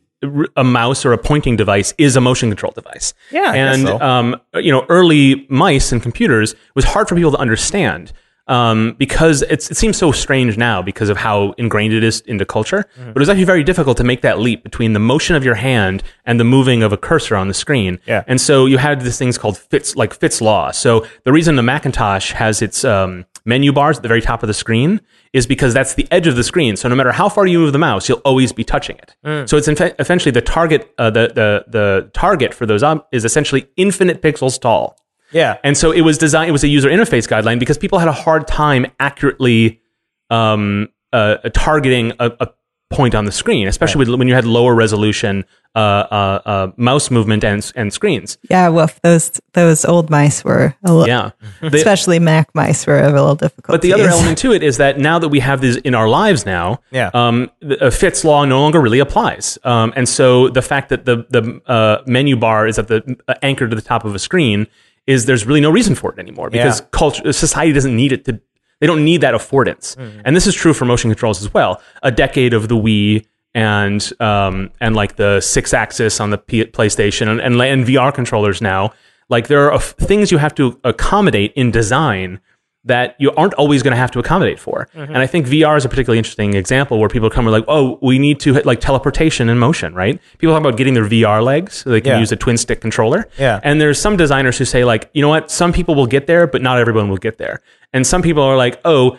[0.55, 3.13] a mouse or a pointing device is a motion control device.
[3.31, 3.99] Yeah, and so.
[3.99, 8.13] um, you know, early mice and computers was hard for people to understand
[8.47, 12.45] um, because it's, it seems so strange now because of how ingrained it is into
[12.45, 12.85] culture.
[12.97, 13.13] Mm-hmm.
[13.13, 15.55] But it was actually very difficult to make that leap between the motion of your
[15.55, 17.99] hand and the moving of a cursor on the screen.
[18.05, 18.23] Yeah.
[18.27, 20.71] And so you had these things called Fitts, like Fitts law.
[20.71, 24.47] So the reason the Macintosh has its um, menu bars at the very top of
[24.47, 26.75] the screen is because that's the edge of the screen.
[26.75, 29.15] So no matter how far you move the mouse, you'll always be touching it.
[29.25, 29.49] Mm.
[29.49, 29.67] So it's
[29.99, 30.93] essentially the target.
[30.97, 34.97] Uh, the the the target for those um, is essentially infinite pixels tall.
[35.33, 36.49] Yeah, And so it was designed.
[36.49, 39.81] It was a user interface guideline because people had a hard time accurately
[40.29, 42.47] um, uh, targeting a, a
[42.89, 45.43] point on the screen, especially with, when you had lower resolution
[45.75, 48.37] uh, uh, uh, mouse movement and and screens.
[48.51, 48.99] Yeah, woof.
[49.01, 51.31] Those those old mice were a little, Yeah.
[51.61, 53.73] The- especially Mac mice were a little difficult.
[53.73, 56.07] But the other element to it is that now that we have these in our
[56.07, 57.09] lives now, Yeah.
[57.15, 59.57] um, the, uh, Fitts law no longer really applies.
[59.63, 63.33] Um, and so the fact that the the uh, menu bar is at the uh,
[63.41, 64.67] anchored to the top of a screen
[65.07, 66.85] is there's really no reason for it anymore because Yeah.
[66.91, 68.39] culture society doesn't need it to.
[68.79, 70.21] They don't need that affordance, Mm-hmm.
[70.25, 71.81] and this is true for motion controls as well.
[72.03, 77.27] A decade of the Wii and um, and like the Sixaxis on the P- PlayStation
[77.29, 78.93] and, and and VR controllers now.
[79.29, 82.39] Like there are f- things you have to accommodate in design
[82.85, 84.89] that you aren't always going to have to accommodate for.
[84.93, 85.13] Mm-hmm.
[85.13, 87.97] And I think VR is a particularly interesting example where people come and like, oh,
[88.01, 90.19] we need to hit like teleportation and motion, right?
[90.37, 92.19] People talk about getting their VR legs so they can Yeah.
[92.19, 93.29] use a twin stick controller.
[93.39, 93.61] Yeah.
[93.63, 96.45] And there's some designers who say like, you know what, some people will get there,
[96.45, 97.61] but not everyone will get there.
[97.93, 99.17] And some people are like, oh,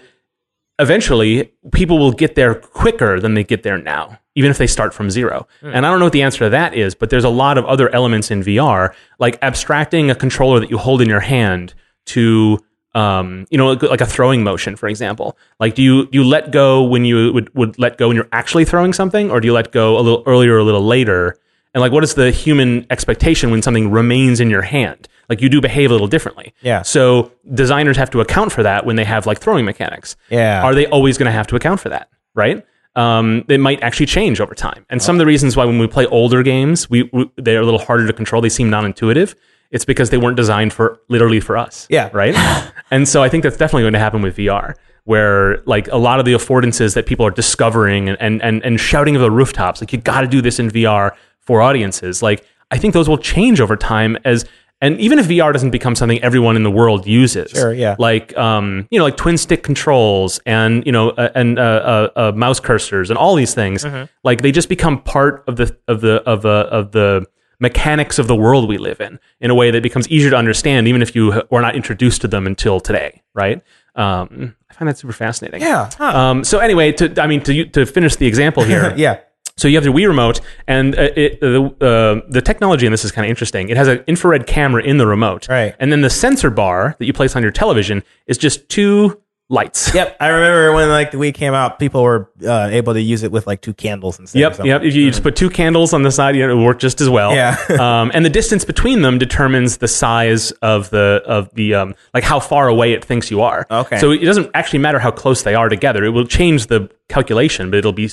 [0.78, 4.18] eventually people will get there quicker than they get there now.
[4.36, 5.46] even if they start from zero.
[5.62, 7.64] And I don't know what the answer to that is, but there's a lot of
[7.66, 11.72] other elements in VR, like abstracting a controller that you hold in your hand
[12.06, 12.58] to,
[12.94, 15.36] um, you know, like, a throwing motion, for example.
[15.58, 18.64] Like, do you you let go when you would, would let go when you're actually
[18.64, 21.38] throwing something, or do you let go a little earlier or a little later?
[21.74, 25.08] And like, what is the human expectation when something remains in your hand?
[25.28, 26.54] Like, you do behave a little differently.
[26.60, 26.82] Yeah.
[26.82, 30.16] So designers have to account for that when they have like throwing mechanics.
[30.30, 30.62] Yeah.
[30.62, 32.10] Are they always going to have to account for that?
[32.34, 32.64] Right.
[32.94, 34.86] Um, it might actually change over time.
[34.88, 37.64] And some of the reasons why when we play older games, we, we they're a
[37.64, 38.40] little harder to control.
[38.40, 39.34] They seem non-intuitive.
[39.70, 41.86] It's because they weren't designed for literally for us.
[41.90, 42.10] Yeah.
[42.12, 42.34] Right.
[42.90, 46.18] and so I think that's definitely going to happen with VR, where like a lot
[46.20, 49.92] of the affordances that people are discovering and and and, shouting of the rooftops, like
[49.92, 52.22] you got to do this in VR for audiences.
[52.22, 54.44] Like I think those will change over time as.
[54.80, 57.96] And even if VR doesn't become something everyone in the world uses, Sure, yeah.
[57.98, 62.08] like um, you know, like twin stick controls and you know, uh, and uh, uh,
[62.16, 64.04] uh, mouse cursors and all these things, Mm-hmm.
[64.24, 67.24] like they just become part of the of the of uh, of the
[67.58, 70.88] mechanics of the world we live in in a way that becomes easier to understand,
[70.88, 73.62] even if you were not introduced to them until today, right?
[73.94, 75.60] Um, I find that super fascinating.
[75.62, 75.88] Yeah.
[75.96, 76.18] Huh.
[76.18, 79.20] Um, so anyway, to I mean, to to finish the example here, yeah.
[79.56, 83.04] so you have the Wii remote, and uh, it, the uh, the technology in this
[83.04, 83.68] is kind of interesting.
[83.68, 85.76] It has an infrared camera in the remote, Right.
[85.78, 89.92] And then the sensor bar that you place on your television is just two lights.
[89.94, 90.16] Yep.
[90.18, 93.30] I remember when like the Wii came out, people were uh, able to use it
[93.30, 94.40] with like two candles instead.
[94.40, 94.82] Yep, yep.
[94.82, 97.00] If you just put two candles on the side, you know, it will work just
[97.00, 97.32] as well.
[97.32, 97.56] Yeah.
[97.78, 102.24] um, and the distance between them determines the size of the of the um, like
[102.24, 103.66] how far away it thinks you are.
[103.70, 103.98] Okay.
[103.98, 106.02] So it doesn't actually matter how close they are together.
[106.02, 108.10] It will change the calculation, but it'll be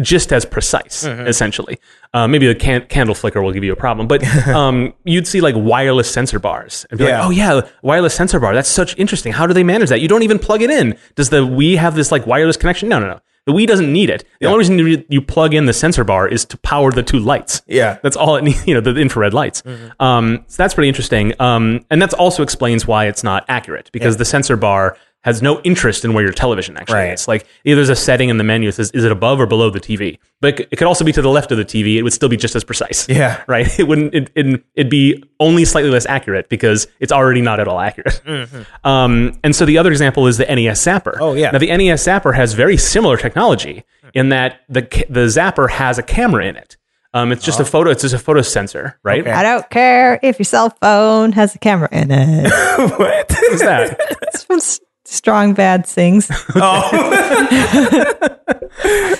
[0.00, 1.26] just as precise, Mm-hmm.
[1.26, 1.78] essentially.
[2.14, 5.40] Uh, maybe the can- candle flicker will give you a problem, but um, you'd see
[5.40, 7.18] like wireless sensor bars and be Yeah.
[7.20, 8.54] like, oh yeah, wireless sensor bar.
[8.54, 9.32] That's such interesting.
[9.32, 10.00] How do they manage that?
[10.00, 10.96] You don't even plug it in.
[11.14, 12.88] Does the Wii have this like wireless connection?
[12.88, 13.20] No, no, no.
[13.44, 14.24] The Wii doesn't need it.
[14.40, 17.18] The only reason you, you plug in the sensor bar is to power the two
[17.18, 17.60] lights.
[17.66, 17.98] Yeah.
[18.02, 19.64] That's all it needs, you know, the infrared lights.
[19.98, 21.34] Um, so that's pretty interesting.
[21.40, 25.60] Um, and that's also explains why it's not accurate because the sensor bar has no
[25.62, 27.12] interest in where your television actually Right.
[27.12, 27.28] is.
[27.28, 29.70] Like either there's a setting in the menu that says, is it above or below
[29.70, 30.18] the TV?
[30.40, 31.96] But it, it could also be to the left of the TV.
[31.96, 33.08] It would still be just as precise.
[33.08, 33.42] Yeah.
[33.48, 33.78] Right.
[33.78, 37.68] It wouldn't, it, it, it'd be only slightly less accurate because it's already not at
[37.68, 38.20] all accurate.
[38.84, 41.16] Um, and so the other example is the NES Zapper.
[41.20, 41.50] Oh, yeah.
[41.52, 45.98] Now the NES Zapper has very similar technology in that the ca- the Zapper has
[45.98, 46.76] a camera in it.
[47.14, 47.90] Um, it's just a photo.
[47.90, 49.20] It's just a photo sensor, right?
[49.20, 49.30] Okay.
[49.30, 52.44] I don't care if your cell phone has a camera in it.
[52.98, 53.30] what?
[53.30, 53.96] What's that?
[54.22, 54.80] it's from S-
[55.12, 56.30] Strong Bad Sings.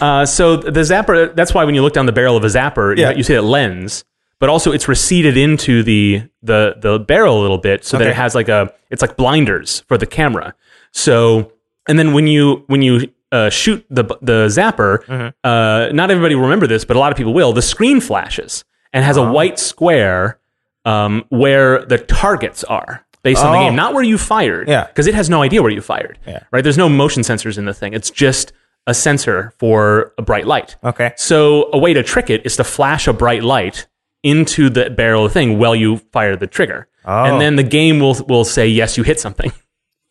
[0.01, 1.33] Uh, so the Zapper.
[1.35, 3.11] That's why when you look down the barrel of a Zapper, you- Yeah.
[3.13, 4.05] you, see that lens,
[4.41, 8.17] but also it's receded into the the the barrel a little bit, so that it
[8.17, 10.55] has like a it's like blinders for the camera.
[10.91, 11.53] So
[11.89, 15.29] and then when you when you uh, shoot the the Zapper, Mm-hmm.
[15.45, 17.53] uh, not everybody will remember this, but a lot of people will.
[17.53, 20.39] The screen flashes and has a white square
[20.85, 23.63] um, where the targets are based on the Oh.
[23.63, 24.69] game, not where you fired.
[24.69, 24.87] Yeah.
[24.87, 26.19] because it has no idea where you fired.
[26.27, 26.41] Yeah.
[26.51, 26.63] right.
[26.63, 27.93] There's no motion sensors in the thing.
[27.95, 28.53] It's just
[28.87, 30.77] a sensor for a bright light.
[30.83, 31.13] Okay.
[31.17, 33.87] So a way to trick it is to flash a bright light
[34.25, 37.25] into the barrel of the thing while you fire the trigger, Oh.
[37.25, 39.53] and then the game will will say yes, you hit something.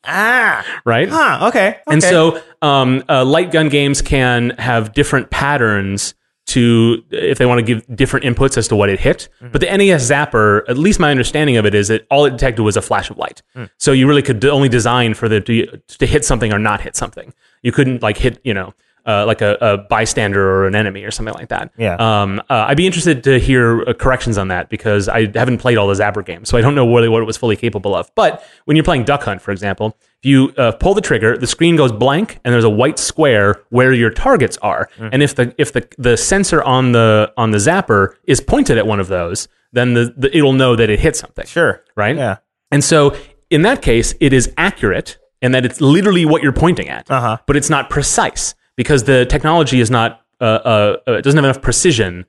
[0.04, 0.66] Ah.
[0.84, 1.08] Right.
[1.10, 1.48] Huh.
[1.50, 1.78] Okay.
[1.88, 2.10] And okay.
[2.10, 6.16] so, um, uh, light gun games can have different patterns
[6.52, 9.30] to if they want to give different inputs as to what it hit.
[9.38, 9.52] Mm-hmm.
[9.52, 12.64] But the NES Zapper, at least my understanding of it, is that all it detected
[12.64, 13.42] was a flash of light.
[13.56, 13.70] Mm.
[13.78, 16.96] So you really could only design for the to, to hit something or not hit
[16.96, 17.34] something.
[17.62, 18.74] You couldn't like hit you know.
[19.06, 21.72] Uh, like a, a bystander or an enemy or something like that.
[21.76, 21.96] Yeah.
[21.96, 25.78] Um, uh, I'd be interested to hear uh, corrections on that because I haven't played
[25.80, 28.12] all the Zapper games, so I don't know really what it was fully capable of.
[28.16, 31.48] But when you're playing Duck Hunt, for example, if you uh, pull the trigger, the
[31.48, 34.88] screen goes blank, and there's a white square where your targets are.
[34.98, 35.10] Mm.
[35.14, 38.86] And if the if the the sensor on the on the Zapper is pointed at
[38.86, 41.46] one of those, then the, the it'll know that it hit something.
[41.48, 41.84] sure.
[41.96, 42.16] Right.
[42.16, 42.38] Yeah.
[42.72, 43.16] And so
[43.50, 47.38] in that case, it is accurate and that it's literally what you're pointing at, Uh-huh.
[47.48, 51.62] but it's not precise because the technology is not, uh, uh, uh, doesn't have enough
[51.62, 52.26] precision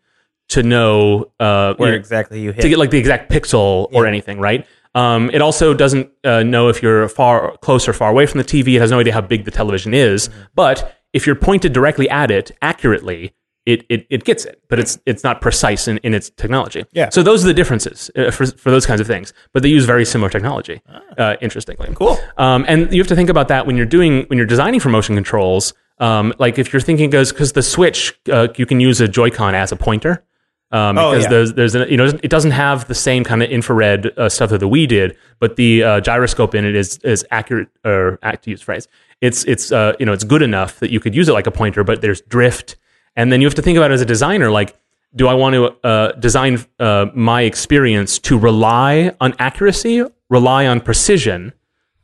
[0.49, 2.61] to know, uh, Where you know, exactly you hit.
[2.61, 4.67] to get like the exact pixel or anything, right?
[4.95, 8.45] Um, it also doesn't uh, know if you're far close or far away from the
[8.45, 8.75] TV.
[8.77, 10.29] It has no idea how big the television is.
[10.29, 10.43] Mm-hmm.
[10.55, 13.33] But if you're pointed directly at it accurately,
[13.65, 16.85] it, it, it gets it, but it's it's not precise in, in its technology.
[16.93, 17.09] Yeah.
[17.11, 19.33] So those are the differences uh, for, for those kinds of things.
[19.55, 20.83] But they use very similar technology.
[21.17, 21.95] Uh, interestingly, Ah.
[21.95, 22.19] Cool.
[22.37, 24.91] Um, and you have to think about that when you're doing when you're designing for
[24.91, 25.73] motion controls.
[26.03, 29.55] Um, like if you're thinking goes because the Switch, uh, you can use a Joy-Con
[29.55, 30.15] as a pointer.
[30.73, 31.31] Um, Oh, because yeah.
[31.31, 34.51] there's there's an, you know it doesn't have the same kind of infrared uh, stuff
[34.51, 38.45] that the Wii did, but the uh, gyroscope in it is is accurate or act
[38.45, 38.89] to use phrase.
[39.21, 41.51] It's it's uh, you know it's good enough that you could use it like a
[41.51, 42.77] pointer, but there's drift
[43.17, 44.75] And then you have to think about it as a designer, like,
[45.15, 50.81] do I want to uh, design uh, my experience to rely on accuracy, rely on
[50.81, 51.53] precision,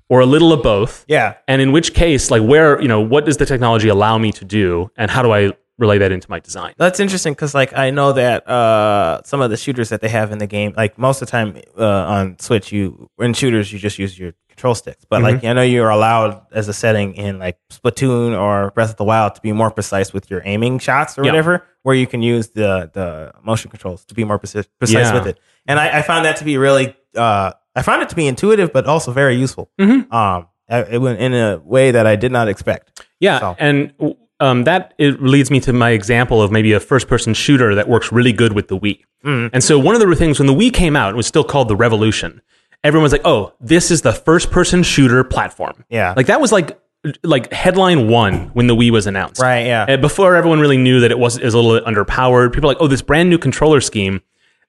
[0.09, 1.05] or a little of both?
[1.09, 1.35] Yeah.
[1.47, 4.45] And in which case, like, where you know, what does the technology allow me to
[4.45, 6.75] do, and how do I relay that into my design?
[6.77, 10.33] That's interesting because, like, I know that uh, some of the shooters that they have
[10.33, 13.79] in the game, like most of the time uh, on Switch, you in shooters you
[13.79, 15.05] just use your control sticks.
[15.09, 18.97] But like, I know you're allowed as a setting in like Splatoon or Breath of
[18.97, 21.31] the Wild to be more precise with your aiming shots or Yeah.
[21.31, 25.15] whatever, where you can use the the motion controls to be more precise, precise Yeah.
[25.15, 25.39] with it.
[25.69, 28.73] And I, I found that to be really, uh, I found it to be intuitive,
[28.73, 29.71] but also very useful.
[29.81, 30.13] Mhm.
[30.13, 33.07] Um, it went in a way that I did not expect.
[33.21, 33.93] Yeah, So- and
[34.41, 38.13] um, that it leads me to my example of maybe a first-person shooter that works
[38.13, 39.01] really good with the Wii.
[39.25, 39.51] Mm.
[39.53, 41.69] And so one of the things when the Wii came out, it was still called
[41.69, 42.41] the Revolution.
[42.85, 46.15] Everyone was like, "Oh, this is the first-person shooter platform." Yeah.
[46.17, 46.79] like that was like
[47.25, 49.41] like headline one when the Wii was announced.
[49.41, 49.85] Right, yeah.
[49.89, 52.53] And before everyone really knew that it was, it was a little bit underpowered.
[52.53, 54.21] People were like, "Oh, this brand new controller scheme."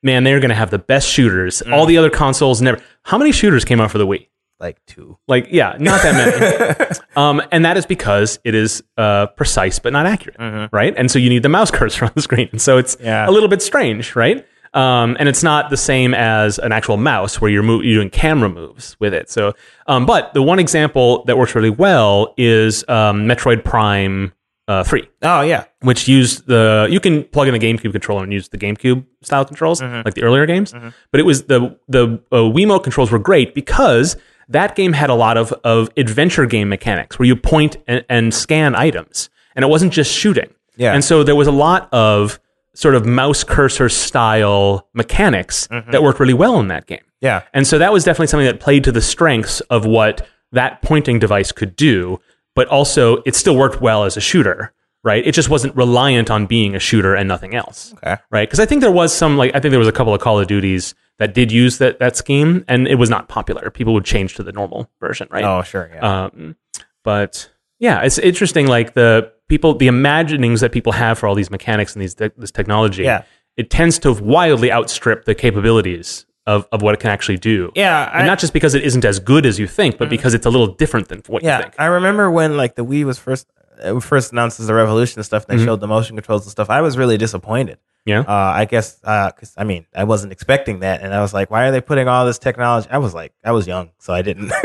[0.01, 1.61] Man, they're going to have the best shooters.
[1.65, 1.73] Mm.
[1.73, 2.81] All the other consoles never.
[3.03, 4.27] How many shooters came out for the Wii?
[4.59, 5.17] Like two.
[5.27, 6.99] Like, yeah, not that many.
[7.15, 10.93] um, and that is because it is uh, precise but not accurate, right?
[10.97, 12.49] And so you need the mouse cursor on the screen.
[12.51, 13.29] And so it's Yeah.
[13.29, 14.45] a little bit strange, right?
[14.73, 18.09] Um, and it's not the same as an actual mouse where you're, mo- you're doing
[18.11, 19.29] camera moves with it.
[19.29, 19.53] So,
[19.87, 24.31] um, but the one example that works really well is um, Metroid Prime
[24.69, 25.65] uh, 3 Oh yeah.
[25.81, 29.43] which used the you can plug in a GameCube controller and use the GameCube style
[29.45, 30.73] controls like the earlier games.
[31.11, 34.15] But it was the the uh, Wiimote controls were great because
[34.47, 38.33] that game had a lot of of adventure game mechanics where you point and, and
[38.33, 40.49] scan items, and it wasn't just shooting.
[40.77, 40.93] Yeah.
[40.93, 42.39] and so there was a lot of
[42.73, 47.03] sort of mouse cursor style mechanics that worked really well in that game.
[47.19, 47.41] Yeah.
[47.53, 51.19] And so that was definitely something that played to the strengths of what that pointing
[51.19, 52.21] device could do,
[52.59, 55.25] but also it still worked well as a shooter, right?
[55.25, 57.93] It just wasn't reliant on being a shooter and nothing else.
[57.93, 58.17] Okay.
[58.31, 58.49] Right?
[58.49, 60.37] Because I think there was some like I think there was a couple of Call
[60.41, 63.69] of Duties that did use that that scheme and it was not popular.
[63.69, 65.45] People would change to the normal version, right?
[65.45, 65.89] Oh sure.
[65.93, 66.25] Yeah.
[66.25, 66.57] Um,
[67.05, 67.49] but
[67.79, 68.67] yeah, it's interesting.
[68.67, 72.51] Like the people, the imaginings that people have for all these mechanics and these this
[72.51, 73.03] technology.
[73.03, 73.23] Yeah.
[73.55, 77.71] it tends to wildly outstrip the capabilities of, of what it can actually do.
[77.75, 78.09] yeah.
[78.11, 80.11] I, and not just because it isn't as good as you think, but mm.
[80.11, 81.61] because it's a little different than what you yeah.
[81.61, 81.75] think.
[81.77, 83.47] I remember when like the Wii was first
[83.83, 85.45] it was first announced as the Revolution and stuff.
[85.47, 85.69] And they mm-hmm.
[85.69, 86.69] showed the motion controls and stuff.
[86.69, 87.77] I was really disappointed.
[88.05, 88.21] Yeah.
[88.21, 91.67] Uh, I guess because I mean I wasn't expecting that, and I was like, why
[91.67, 92.87] are they putting all this technology?
[92.89, 94.51] I was like, I was young, so I didn't.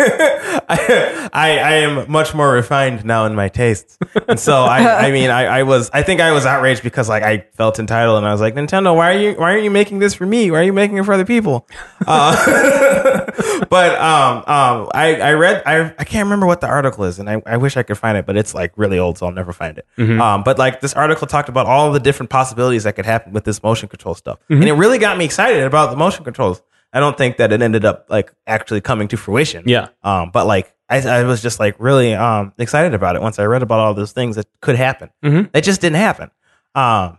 [0.66, 5.10] I, I I am much more refined now in my tastes, and so I I
[5.12, 8.26] mean I, I was I think I was outraged because like I felt entitled, and
[8.26, 10.50] I was like, Nintendo, why are you why are you making this for me?
[10.50, 11.66] Why are you making it for other people?
[12.06, 13.30] Uh,
[13.70, 17.30] but um um I I read I I can't remember what the article is, and
[17.30, 19.54] I, I wish I could find it, but it's like really old, so I'll never
[19.54, 19.86] find it.
[20.20, 23.44] Um, but like this article talked about all the different possibilities that could happen with
[23.44, 26.62] this motion control stuff, and it really got me excited about the motion controls.
[26.92, 29.64] I don't think that it ended up like actually coming to fruition.
[29.66, 29.88] Yeah.
[30.02, 33.44] Um, but like I, I was just like really um excited about it once I
[33.44, 35.10] read about all those things that could happen.
[35.22, 35.50] Mhm.
[35.52, 36.30] It just didn't happen.
[36.74, 37.18] Um,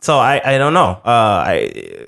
[0.00, 1.00] so I I don't know.
[1.04, 2.06] Uh, I.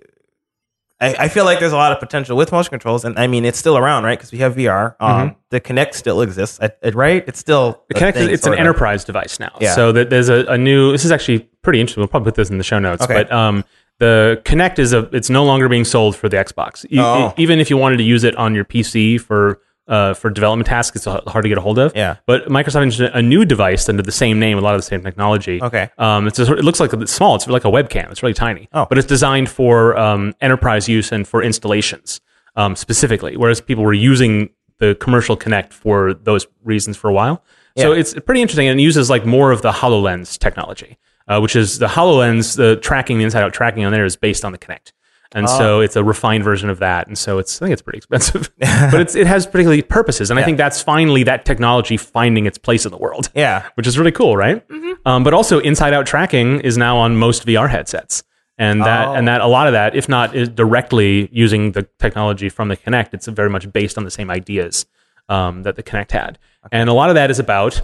[1.01, 3.45] I, I feel like there's a lot of potential with motion controls, and I mean
[3.45, 4.19] it's still around, right?
[4.19, 4.97] Because we have VR.
[5.01, 7.25] Um, The Kinect still exists, I- right?
[7.27, 8.59] It's still The Kinect, is- thing, it's an of.
[8.59, 9.57] enterprise device now.
[9.61, 9.75] Yeah.
[9.75, 10.93] So that there's a, a new.
[10.93, 12.03] This is actually pretty interesting.
[12.03, 13.03] We'll probably put this in the show notes.
[13.05, 13.15] Okay.
[13.15, 13.65] But um,
[13.99, 15.09] the Kinect is a.
[15.13, 16.85] It's no longer being sold for the Xbox.
[16.91, 17.33] E- Oh.
[17.39, 19.61] even if you wanted to use it on your PC for
[19.91, 21.95] uh, for development tasks, it's hard to get a hold of.
[21.95, 22.17] Yeah.
[22.25, 25.03] But Microsoft engineered a new device under the same name, a lot of the same
[25.03, 25.61] technology.
[25.61, 25.91] Okay.
[25.99, 27.35] Um, it's a, it looks like it's small.
[27.35, 28.11] It's like a webcam.
[28.11, 28.69] It's really tiny.
[28.73, 28.87] Oh.
[28.89, 32.21] But it's designed for um, enterprise use and for installations
[32.57, 37.45] um, specifically, whereas people were using the commercial Kinect for those reasons for a while.
[37.77, 41.57] So it's pretty interesting, and it uses like more of the Hololens technology, uh, which
[41.57, 42.57] is the Hololens.
[42.57, 44.93] The tracking, the inside-out tracking on there is based on the Kinect,
[45.33, 45.59] and Oh.
[45.59, 47.07] so it's a refined version of that.
[47.07, 50.39] And so it's I think it's pretty expensive, but it's it has particularly purposes, and
[50.41, 53.65] I think that's finally that technology finding its place in the world Yeah.
[53.75, 54.67] which is really cool, right?
[54.69, 54.93] Mm-hmm.
[55.07, 58.23] Um, but also, inside out tracking is now on most VR headsets,
[58.59, 59.13] and that Oh.
[59.15, 62.77] and that a lot of that, if not is directly using the technology from the
[62.77, 64.87] Kinect, it's very much based on the same ideas
[65.29, 66.39] um, that the Kinect had,
[66.73, 67.83] and a lot of that is about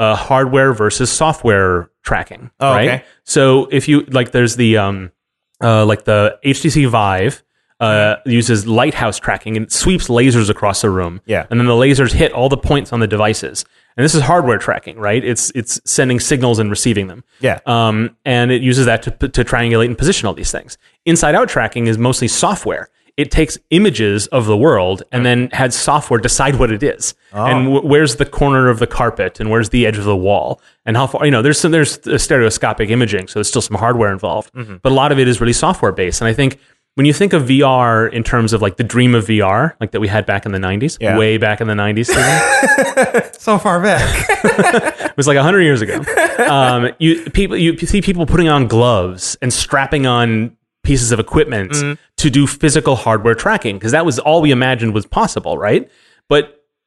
[0.00, 2.88] uh, hardware versus software tracking, Oh, right?
[2.88, 3.04] okay.
[3.24, 5.10] So if you like, there's the um,
[5.62, 7.42] uh, like the HTC Vive.
[7.80, 11.20] Uh, uses lighthouse tracking and it sweeps lasers across the room.
[11.26, 11.46] Yeah.
[11.48, 13.64] And then the lasers hit all the points on the devices.
[13.96, 15.24] And this is hardware tracking, right?
[15.24, 17.22] It's it's sending signals and receiving them.
[17.38, 17.60] Yeah.
[17.66, 20.76] Um, and it uses that to, to triangulate and position all these things.
[21.06, 22.88] Inside out tracking is mostly software.
[23.18, 27.14] It takes images of the world and then had software decide what it is.
[27.34, 30.62] And w- where's the corner of the carpet and where's the edge of the wall?
[30.86, 34.12] And how far you know there's some there's stereoscopic imaging so there's still some hardware
[34.12, 34.50] involved.
[34.54, 36.20] But a lot of it is really software based.
[36.22, 36.58] And i think
[36.94, 40.00] when you think of VR in terms of like the dream of VR, like that
[40.00, 41.16] we had back in the 90s, Yeah.
[41.16, 42.06] way back in the 90s,
[43.40, 44.26] So far back.
[44.44, 46.02] it was like 100 years ago.
[46.44, 50.56] Um, you people you see people putting on gloves and strapping on
[50.88, 51.70] pieces of equipment
[52.22, 55.82] to do physical hardware tracking because that was all we imagined was possible, right?
[56.28, 56.44] But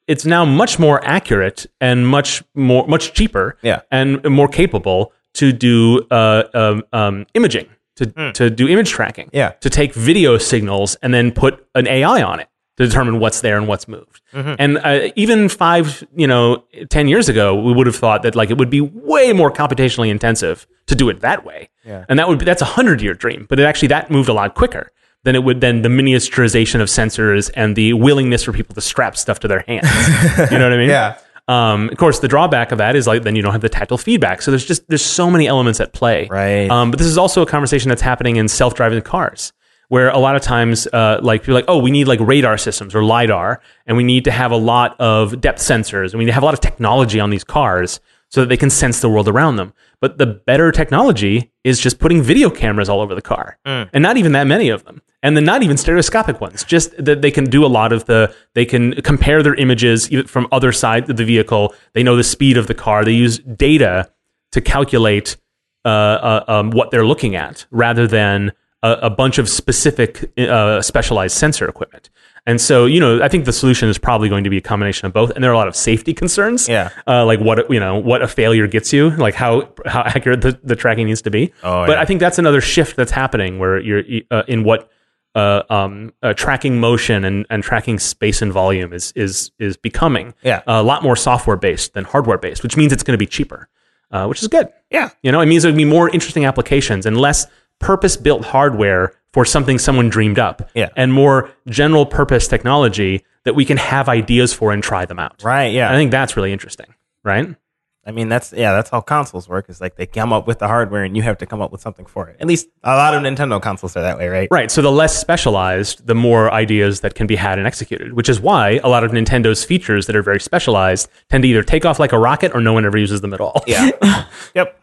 [0.07, 3.79] it's now much more accurate and much more much cheaper Yeah.
[3.91, 4.07] and
[4.39, 5.01] more capable
[5.41, 5.77] to do
[6.19, 8.03] uh, um, um, imaging to,
[8.39, 9.49] to do image tracking Yeah.
[9.65, 12.47] to take video signals and then put an AI on it
[12.77, 14.21] to determine what's there and what's moved.
[14.33, 18.49] And uh, even five, you know, ten years ago, we would have thought that like
[18.53, 21.69] it would be way more computationally intensive to do it that way.
[21.83, 22.05] Yeah.
[22.09, 24.33] And that would be that's a hundred year dream, but it actually that moved a
[24.33, 24.91] lot quicker
[25.23, 29.15] than it would then the miniaturization of sensors and the willingness for people to strap
[29.17, 29.87] stuff to their hands.
[30.51, 30.89] you know what I mean?
[30.89, 31.17] Yeah.
[31.47, 33.97] Um, of course, the drawback of that is like then you don't have the tactile
[33.97, 34.41] feedback.
[34.41, 36.27] So there's just there's so many elements at play.
[36.29, 36.69] Right.
[36.69, 39.51] Um, but this is also a conversation that's happening in self-driving cars,
[39.89, 42.57] where a lot of times, uh, like people are like, oh, we need like radar
[42.57, 46.25] systems or lidar, and we need to have a lot of depth sensors, and we
[46.25, 47.99] need to have a lot of technology on these cars
[48.31, 49.73] so that they can sense the world around them.
[49.99, 53.57] But the better technology is just putting video cameras all over the car,
[53.93, 55.01] and not even that many of them.
[55.23, 58.33] And then not even stereoscopic ones, just that they can do a lot of the,
[58.55, 61.75] they can compare their images even from other sides of the vehicle.
[61.93, 63.05] They know the speed of the car.
[63.05, 64.11] They use data
[64.51, 65.37] to calculate
[65.85, 68.51] uh, uh, um, what they're looking at rather than
[68.81, 72.09] a, a bunch of specific uh, specialized sensor equipment.
[72.47, 75.05] And so, you know, I think the solution is probably going to be a combination
[75.05, 75.29] of both.
[75.31, 76.67] And there are a lot of safety concerns.
[76.67, 76.89] Yeah.
[77.05, 80.59] Uh, like what, you know, what a failure gets you, like how, how accurate the,
[80.63, 81.53] the tracking needs to be.
[81.63, 82.01] Oh, but yeah.
[82.01, 84.89] I think that's another shift that's happening where you're uh, in what
[85.35, 90.33] uh, um, uh, tracking motion and, and tracking space and volume is is is becoming
[90.43, 90.61] Yeah.
[90.67, 93.69] a lot more software based than hardware based, which means it's going to be cheaper,
[94.11, 94.67] uh, which is good.
[94.89, 95.11] Yeah.
[95.21, 97.45] You know, it means there'll be more interesting applications and less
[97.79, 100.69] purpose built hardware for something someone dreamed up.
[100.73, 100.89] Yeah.
[100.95, 105.43] And more general purpose technology that we can have ideas for and try them out.
[105.43, 105.73] Right.
[105.73, 105.91] Yeah.
[105.91, 106.87] I think that's really interesting.
[107.23, 107.55] Right?
[108.03, 109.69] I mean, that's yeah, that's how consoles work.
[109.69, 111.81] Is like they come up with the hardware, and you have to come up with
[111.81, 112.37] something for it.
[112.39, 114.47] At least a lot of Nintendo consoles are that way, right?
[114.49, 114.71] Right.
[114.71, 118.39] So the less specialized, the more ideas that can be had and executed, which is
[118.39, 121.99] why a lot of Nintendo's features that are very specialized tend to either take off
[121.99, 123.63] like a rocket or no one ever uses them at all.
[123.67, 123.91] Yeah.
[124.55, 124.80] yep.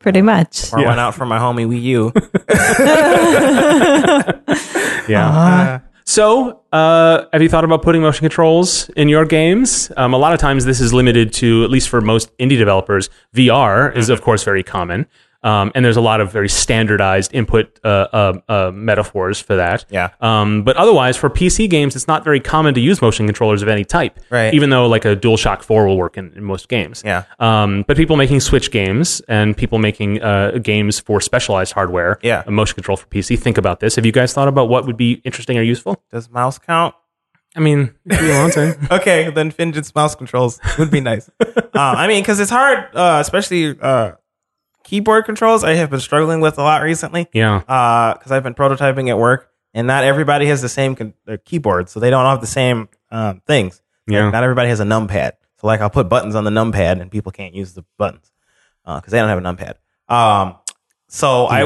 [0.00, 0.72] Pretty much.
[0.72, 0.88] Or Yeah.
[0.88, 2.12] went out for my homie Wii U.
[5.08, 5.80] Yeah.
[6.04, 9.92] So, uh, have you thought about putting motion controls in your games?
[9.96, 13.10] Um, a lot of times, this is limited to, at least for most indie developers,
[13.34, 15.06] VR is, of course, very common.
[15.42, 19.84] Um, and there's a lot of very standardized input uh, uh, uh, metaphors for that.
[19.90, 20.10] Yeah.
[20.20, 23.68] Um, but otherwise, for PC games, it's not very common to use motion controllers of
[23.68, 24.18] any type.
[24.30, 24.52] Right.
[24.52, 27.02] Even though, like, a DualShock 4 will work in, in most games.
[27.04, 27.24] Yeah.
[27.38, 32.42] Um, but people making Switch games and people making uh, games for specialized hardware, Yeah.
[32.46, 33.38] a motion control for PC.
[33.38, 33.96] Think about this.
[33.96, 36.02] Have you guys thought about what would be interesting or useful?
[36.10, 36.94] Does mouse count?
[37.56, 38.76] I mean, if you want to.
[39.00, 41.28] Okay, then Fingett's mouse controls would be nice.
[41.40, 44.12] um, I mean, because it's hard, uh, especially uh,
[44.90, 45.62] keyboard controls.
[45.62, 47.28] I have been struggling with a lot recently.
[47.32, 47.60] Yeah.
[47.60, 51.88] because I've been prototyping at work, and not everybody has the same con- uh, keyboard,
[51.88, 53.82] so they don't have the same um, things.
[54.08, 54.30] Like, Yeah.
[54.30, 55.32] not everybody has a numpad.
[55.60, 58.32] So like, I'll put buttons on the numpad, and people can't use the buttons
[58.84, 59.74] because they don't have a numpad.
[60.12, 60.56] Um,
[61.08, 61.62] so I.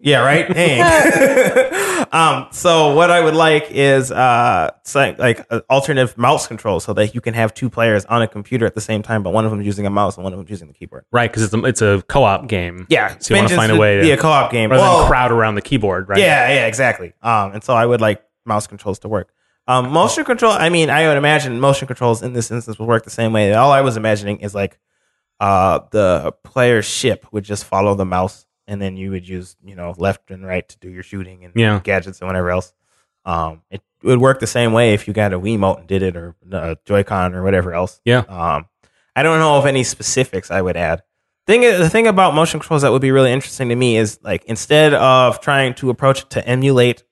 [0.00, 0.48] yeah, right.
[0.54, 2.06] Dang.
[2.12, 7.14] um, so what I would like is uh, like an alternative mouse control, so that
[7.14, 9.50] you can have two players on a computer at the same time, but one of
[9.50, 11.04] them using a mouse and one of them using the keyboard.
[11.12, 12.86] Right, because it's a, it's a co-op game.
[12.88, 14.70] Yeah, So you want to find a way to be a co-op game.
[14.70, 16.18] rather Well, than crowd around the keyboard, right?
[16.18, 17.12] yeah, yeah, exactly.
[17.22, 19.32] Um, and so I would like mouse controls to work.
[19.66, 20.52] Um, motion control.
[20.52, 23.52] I mean, I would imagine motion controls in this instance would work the same way.
[23.52, 24.78] All I was imagining is like,
[25.40, 29.74] uh, the player's ship would just follow the mouse, and then you would use you
[29.74, 31.80] know left and right to do your shooting and Yeah.
[31.82, 32.72] gadgets and whatever else.
[33.24, 36.16] Um, it would work the same way if you got a Wiimote and did it,
[36.16, 38.00] or a Joy-Con or whatever else.
[38.04, 38.20] Yeah.
[38.28, 38.66] Um,
[39.16, 41.02] I don't know of any specifics I would add.
[41.46, 44.44] Thing the thing about motion controls that would be really interesting to me is like
[44.44, 47.02] instead of trying to approach it to emulate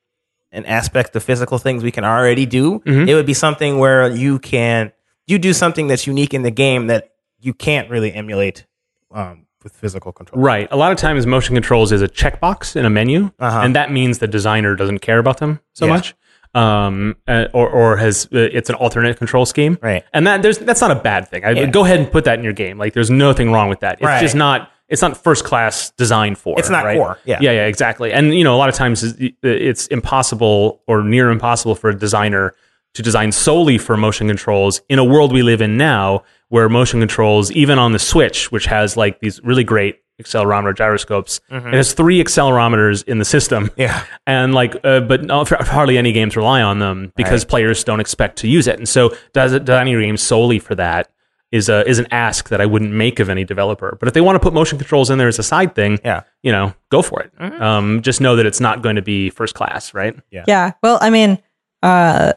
[0.52, 3.08] an aspect of physical things we can already do, Mhm.
[3.08, 4.92] it would be something where you can
[5.26, 8.64] you do something that's unique in the game that you can't really emulate
[9.12, 10.40] um, with physical control.
[10.40, 10.68] Right.
[10.70, 13.60] A lot of times, motion controls is a checkbox in a menu, Uh-huh.
[13.64, 15.92] and that means the designer doesn't care about them so Yeah.
[15.92, 16.14] much,
[16.54, 20.04] um, uh, or or has uh, it's an alternate control scheme, Right.
[20.14, 21.44] And that there's that's not a bad thing.
[21.44, 21.66] I, Yeah.
[21.66, 22.78] Go ahead and put that in your game.
[22.78, 23.94] Like, there's nothing wrong with that.
[23.94, 24.22] It's Right.
[24.22, 26.54] just not it's not first class designed for.
[26.60, 26.96] It's not right?
[26.96, 27.38] core, yeah.
[27.40, 28.12] yeah, yeah, exactly.
[28.12, 29.02] And you know, a lot of times
[29.42, 32.54] it's impossible or near impossible for a designer
[32.94, 37.00] to design solely for motion controls in a world we live in now, where motion
[37.00, 41.92] controls, even on the Switch, which has like these really great accelerometer gyroscopes, it has
[41.92, 43.66] three accelerometers in the system.
[43.68, 43.80] Mm-hmm.
[43.82, 44.04] Yeah.
[44.26, 47.48] and like, uh, but not, hardly any games rely on them because Right.
[47.50, 48.78] players don't expect to use it.
[48.78, 51.08] And so, does it designing your game solely for that
[51.52, 53.96] is a is an ask that I wouldn't make of any developer.
[54.00, 56.22] But if they want to put motion controls in there as a side thing, Yeah.
[56.42, 57.30] you know, go for it.
[57.62, 60.16] Um, just know that it's not going to be first class, right?
[60.32, 60.44] Yeah.
[60.48, 60.72] Yeah.
[60.82, 61.38] Well, I mean,
[61.82, 62.32] uh,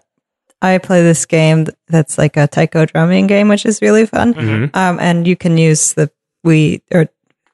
[0.62, 4.34] I play this game that's like a taiko drumming game, which is really fun.
[4.34, 4.76] Mhm.
[4.76, 6.12] Um, and you can use the
[6.45, 7.07] Wii or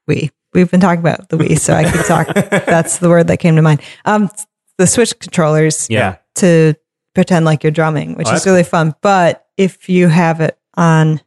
[0.09, 0.31] Wii.
[0.53, 2.27] We've been talking about the Wii, so I could talk.
[2.65, 3.81] that's the word that came to mind.
[4.05, 4.29] Um,
[4.77, 6.15] the Switch controllers Yeah.
[6.35, 6.75] to
[7.13, 8.95] pretend like you're drumming, which Oh, is that's really fun.
[9.01, 11.21] But if you have it on,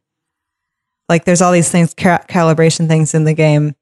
[1.09, 3.75] like, there's all these things, ca- calibration things in the game,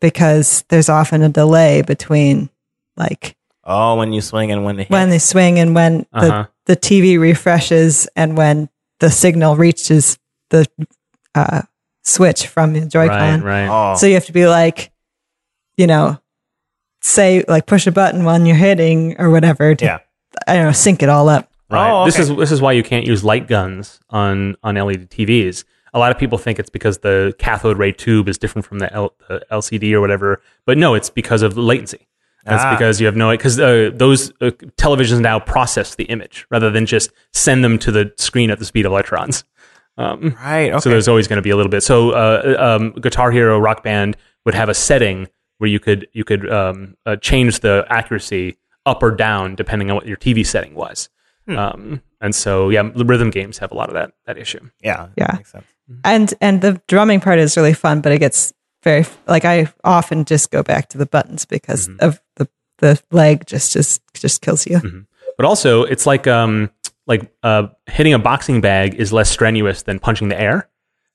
[0.00, 2.48] because there's often a delay between
[2.96, 4.90] like Oh, when you swing and when it hits.
[4.90, 6.26] when they swing and when Uh-huh.
[6.26, 8.68] the, the TV refreshes and when
[9.00, 10.68] the signal reaches the
[11.34, 11.62] uh,
[12.04, 13.42] switch from the Joy-Con.
[13.42, 13.92] Right, right.
[13.92, 14.92] oh, So you have to be like,
[15.76, 16.20] you know,
[17.02, 19.98] say like push a button when you're hitting or whatever to Yeah.
[20.46, 21.50] I don't know, sync it all up.
[21.68, 21.90] Right.
[21.90, 25.64] Oh, This is this is why you can't use light guns on on LED TVs.
[25.92, 28.92] A lot of people think it's because the cathode ray tube is different from the,
[28.92, 32.06] L, the LCD or whatever, but no, it's because of latency.
[32.44, 32.72] That's Ah.
[32.72, 36.86] because you have no because uh, those uh, televisions now process the image rather than
[36.86, 39.44] just send them to the screen at the speed of electrons.
[39.98, 40.70] Um, right.
[40.72, 40.80] Okay.
[40.80, 41.82] So there's always going to be a little bit.
[41.82, 44.16] So uh, um, Guitar Hero Rock Band
[44.46, 45.28] would have a setting
[45.58, 49.96] where you could you could um, uh, change the accuracy up or down depending on
[49.96, 51.10] what your TV setting was.
[51.46, 51.58] Hmm.
[51.58, 54.60] Um, and so yeah, the rhythm games have a lot of that that issue.
[54.82, 55.08] yeah.
[55.16, 55.32] Yeah.
[55.36, 55.66] Makes sense.
[56.04, 60.24] And and the drumming part is really fun, but it gets very like I often
[60.24, 62.04] just go back to the buttons because Mm-hmm.
[62.08, 65.06] of the the leg just just just kills you.
[65.36, 66.70] But also, it's like um,
[67.06, 70.68] like uh, hitting a boxing bag is less strenuous than punching the air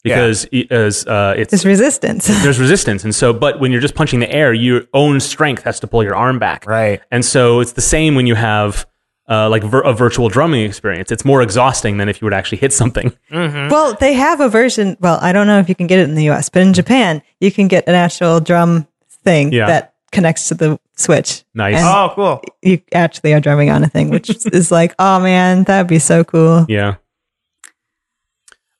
[0.03, 2.27] because it is, uh, it's It's resistance.
[2.43, 5.79] there's resistance, and so but when you're just punching the air, your own strength has
[5.79, 6.65] to pull your arm back.
[6.67, 7.01] Right.
[7.11, 8.85] And so it's the same when you have
[9.29, 11.11] uh, like vir- a virtual drumming experience.
[11.11, 13.11] It's more exhausting than if you were to actually hit something.
[13.31, 14.95] Well, they have a version.
[14.99, 17.21] Well, I don't know if you can get it in the US, but in Japan,
[17.39, 18.87] you can get an actual drum
[19.23, 19.67] thing Yeah.
[19.67, 21.43] that connects to the Switch.
[21.53, 21.75] Nice.
[21.79, 22.41] Oh, cool.
[22.61, 26.23] you actually are drumming on a thing, which is like, oh man, that'd be so
[26.23, 26.65] cool.
[26.69, 26.95] Yeah.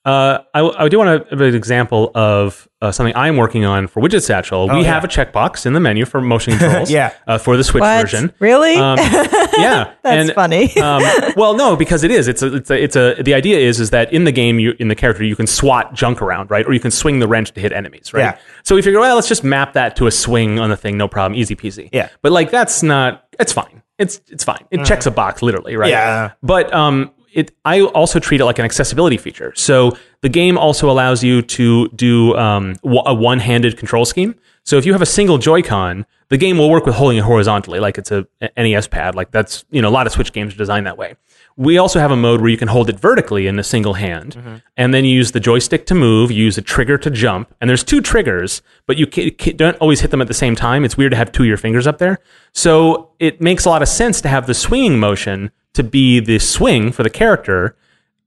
[0.06, 3.88] Uh, I, I do want to give an example of uh, something I'm working on
[3.88, 4.70] for Widget Satchel.
[4.70, 4.84] we yeah.
[4.84, 6.92] have a checkbox in the menu for motion controls.
[6.92, 7.12] Yeah.
[7.26, 8.02] Uh, for the Switch What?
[8.02, 8.32] version.
[8.38, 8.76] Really?
[8.76, 9.00] Um,
[9.58, 9.94] yeah.
[10.04, 10.76] That's funny.
[10.82, 11.02] um,
[11.36, 12.28] well, no, because it is.
[12.28, 14.76] It's a, it's a, it's a, the idea is, is that in the game, you,
[14.80, 16.68] in the character, you can swat junk around, right?
[16.68, 18.22] Or you can swing the wrench to hit enemies, right?
[18.22, 18.40] Yeah.
[18.64, 21.08] So we figure, well, let's just map that to a swing on the thing, no
[21.08, 21.90] problem, easy peasy.
[21.92, 22.10] Yeah.
[22.22, 23.82] But like, that's not, it's fine.
[23.98, 24.66] It's, it's fine.
[24.70, 25.90] It checks a box, literally, right?
[25.90, 26.34] Yeah.
[26.44, 29.54] But um, it, I also treat it like an accessibility feature.
[29.56, 34.34] So the game also allows you to do um, a one-handed control scheme.
[34.64, 37.80] So if you have a single Joy-Con, the game will work with holding it horizontally,
[37.80, 38.26] like it's a
[38.58, 39.14] NES pad.
[39.14, 41.16] Like that's you know a lot of Switch games are designed that way.
[41.58, 44.62] We also have a mode where you can hold it vertically in a single hand,
[44.76, 46.32] and then you use the joystick to move.
[46.32, 49.78] You use a trigger to jump, and there's two triggers, but you ca- ca- don't
[49.78, 50.84] always hit them at the same time.
[50.84, 52.18] It's weird to have two of your fingers up there.
[52.54, 56.40] So it makes a lot of sense to have the swinging motion to be the
[56.40, 57.78] swing for the character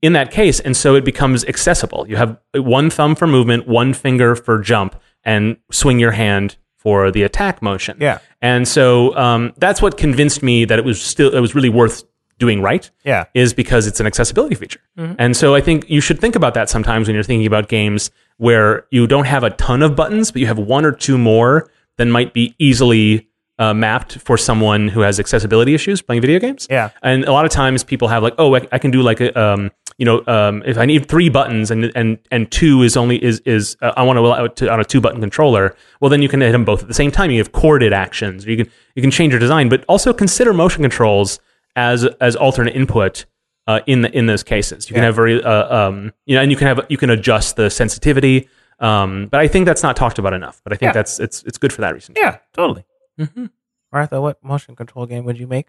[0.01, 0.59] in that case.
[0.59, 2.07] And so it becomes accessible.
[2.07, 7.11] You have one thumb for movement, one finger for jump, and swing your hand for
[7.11, 7.97] the attack motion.
[7.99, 8.19] Yeah.
[8.41, 12.03] And so um, that's what convinced me that it was still it was really worth
[12.37, 12.89] doing right.
[13.03, 13.25] Yeah.
[13.33, 14.79] Is because it's an accessibility feature.
[15.17, 18.11] And so I think you should think about that sometimes when you're thinking about games
[18.37, 21.69] where you don't have a ton of buttons, but you have one or two more
[21.97, 23.28] that might be easily
[23.59, 26.65] uh, mapped for someone who has accessibility issues playing video games.
[26.69, 26.89] Yeah.
[27.03, 29.37] And a lot of times people have like, oh, I, I can do like a,
[29.39, 33.21] um, you know, um, if I need three buttons and and and two is only
[33.23, 35.75] is is uh, I want to allow it to on a two button controller.
[35.99, 37.31] Well, then you can hit them both at the same time.
[37.31, 38.45] You have chorded actions.
[38.45, 41.39] You can you can change your design, but also consider motion controls
[41.75, 43.25] as as alternate input.
[43.67, 46.49] Uh, in the, in those cases, you can have very uh, um, you know, and
[46.49, 48.47] you can have you can adjust the sensitivity.
[48.79, 50.59] Um, but I think that's not talked about enough.
[50.63, 50.93] But I think Yeah.
[50.93, 52.15] that's it's it's good for that reason.
[52.17, 52.83] Yeah, totally.
[53.19, 53.45] Mm-hmm.
[53.91, 55.67] Martha, what motion control game would you make?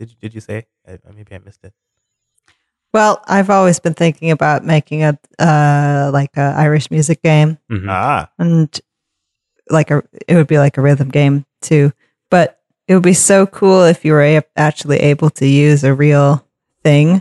[0.00, 0.66] Did you, did you say?
[0.86, 1.72] I, maybe I missed it.
[2.92, 7.58] well, I've always been thinking about making a uh, like a Irish music game.
[7.70, 7.86] Mhm.
[7.88, 8.68] Ah, and
[9.70, 11.92] like a it would be like a rhythm game too
[12.30, 15.92] but it would be so cool if you were a- actually able to use a
[15.92, 16.42] real
[16.82, 17.20] thing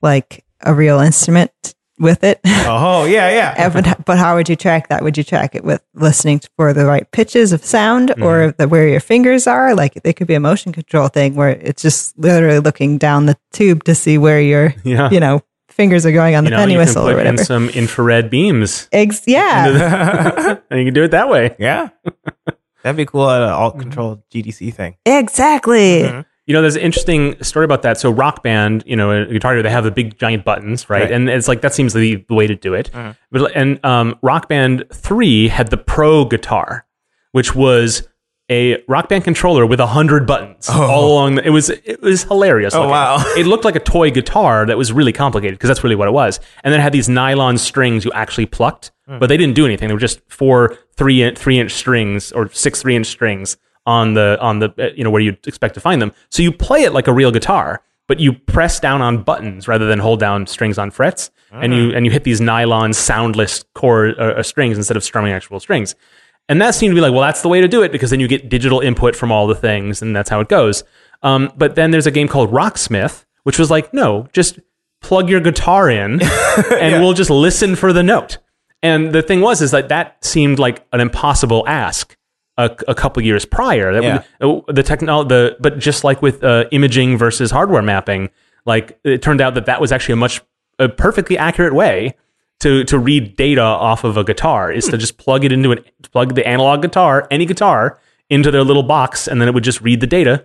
[0.00, 2.40] like a real instrument with it.
[2.44, 3.68] Oh yeah, yeah.
[3.72, 5.02] But, but how would you track that?
[5.02, 8.86] Would you track it with listening for the right pitches of sound or the, where
[8.88, 9.74] your fingers are?
[9.74, 13.36] Like it could be a motion control thing where it's just literally looking down the
[13.52, 15.10] tube to see where your, Yeah.
[15.10, 17.20] you know, fingers are going on the You know, penny you can whistle put or
[17.20, 17.44] in whatever.
[17.44, 21.54] some infrared beams, Eggs, yeah, and you can do it that way.
[21.58, 21.88] yeah.
[22.82, 24.96] That'd be cool at an alt control GDC thing.
[25.04, 26.02] exactly.
[26.04, 26.24] Mhm.
[26.46, 27.98] You know, there's an interesting story about that.
[27.98, 31.02] So, Rock Band, you know, a guitar they have the big giant buttons, right?
[31.02, 31.10] Right.
[31.12, 32.90] And it's like that seems the, the way to do it.
[32.92, 33.16] Mhm.
[33.32, 36.86] But and um, Rock Band Three had the Pro guitar,
[37.32, 38.06] which was
[38.48, 40.80] a Rock Band controller with a hundred buttons Oh.
[40.88, 41.34] all along.
[41.34, 42.74] The, it was it was hilarious.
[42.74, 42.90] Oh, looking.
[42.92, 43.24] wow.
[43.36, 46.12] It looked like a toy guitar that was really complicated because that's really what it
[46.12, 46.38] was.
[46.62, 49.18] And then it had these nylon strings you actually plucked, Hmm.
[49.18, 49.88] but they didn't do anything.
[49.88, 53.56] They were just four three inch, three inch strings or six three inch strings
[53.86, 56.12] on the on the uh, you know where you'd expect to find them.
[56.30, 59.86] So you play it like a real guitar, but you press down on buttons rather
[59.86, 64.18] than hold down strings on frets, and you and you hit these nylon soundless chord
[64.18, 65.94] uh, uh, strings instead of strumming actual strings.
[66.48, 68.20] And that seemed to be like, well, that's the way to do it because then
[68.20, 70.84] you get digital input from all the things, and that's how it goes.
[71.22, 74.60] Um, but then there's a game called Rocksmith, which was like, no, just
[75.00, 76.20] plug your guitar in,
[76.72, 78.38] and we'll just listen for the note.
[78.82, 82.15] And the thing was, is that that seemed like an impossible ask
[82.58, 83.92] a, a couple years prior.
[83.92, 84.22] That Yeah.
[84.46, 88.30] would- the technology, the but just like with uh, imaging versus hardware mapping,
[88.64, 90.40] like it turned out that that was actually a much
[90.78, 92.14] a perfectly accurate way
[92.60, 95.84] to to read data off of a guitar is to just plug it into an
[96.12, 97.98] plug the analog guitar, any guitar,
[98.30, 100.44] into their little box, and then it would just read the data,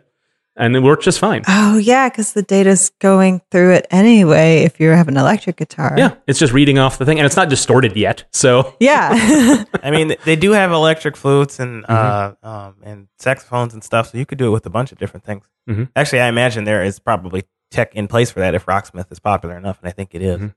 [0.56, 1.44] and it worked just fine.
[1.48, 4.60] Oh yeah, because the data's going through it anyway.
[4.64, 7.36] If you have an electric guitar, Yeah, it's just reading off the thing, and it's
[7.36, 8.26] not distorted yet.
[8.32, 9.64] So yeah.
[9.84, 14.18] I mean, they do have electric flutes and uh, um, and saxophones and stuff, so
[14.18, 15.46] you could do it with a bunch of different things.
[15.70, 15.90] Mhm.
[15.96, 19.56] Actually, I imagine there is probably tech in place for that if Rocksmith is popular
[19.58, 20.52] enough, and I think it is.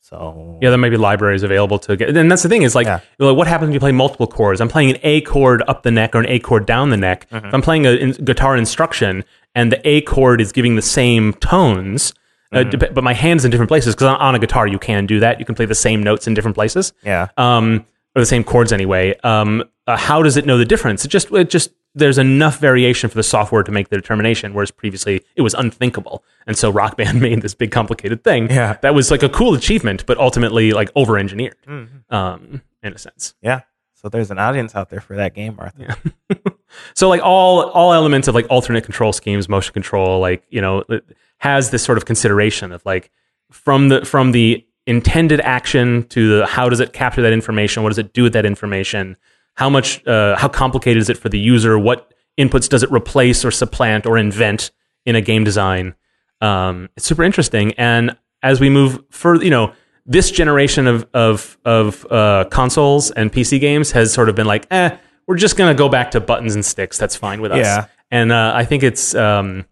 [0.00, 2.16] So yeah, there may be libraries available to get.
[2.16, 3.00] And that's the thing is like, Yeah.
[3.18, 4.60] like, what happens if you play multiple chords?
[4.60, 7.26] I'm playing an A chord up the neck or an A chord down the neck.
[7.30, 9.24] If I'm playing a in- guitar instruction
[9.54, 12.14] and the A chord is giving the same tones.
[12.52, 15.06] Uh, dep- but my hands in different places because on, on a guitar you can
[15.06, 15.38] do that.
[15.38, 16.92] You can play the same notes in different places.
[17.04, 17.84] yeah, um,
[18.16, 19.16] or the same chords anyway.
[19.22, 21.04] Um, uh, how does it know the difference?
[21.04, 24.70] It just, it just, there's enough variation for the software to make the determination, whereas
[24.70, 26.22] previously it was unthinkable.
[26.46, 28.76] And so Rock Band made this big complicated thing Yeah.
[28.82, 31.56] that was like a cool achievement, but ultimately like over engineered,
[32.10, 33.34] um, in a sense.
[33.42, 33.62] yeah.
[33.94, 35.96] So there's an audience out there for that game, Martha.
[36.94, 40.84] So like all all elements of like alternate control schemes, motion control, like you know,
[41.38, 43.10] has this sort of consideration of like
[43.50, 47.88] from the from the intended action to the how does it capture that information, what
[47.90, 49.16] does it do with that information,
[49.60, 53.44] how much uh, how complicated is it for the user, what inputs does it replace
[53.44, 54.70] or supplant or invent
[55.04, 55.94] in a game design.
[56.40, 59.72] Um, it's super interesting, and as we move further, you know.
[60.06, 64.66] This generation of of of uh, consoles and PC games has sort of been like,
[64.72, 64.96] eh,
[65.28, 66.98] we're just gonna go back to buttons and sticks.
[66.98, 67.58] That's fine with us.
[67.58, 67.86] Yeah.
[68.10, 69.66] And uh, I think it's um,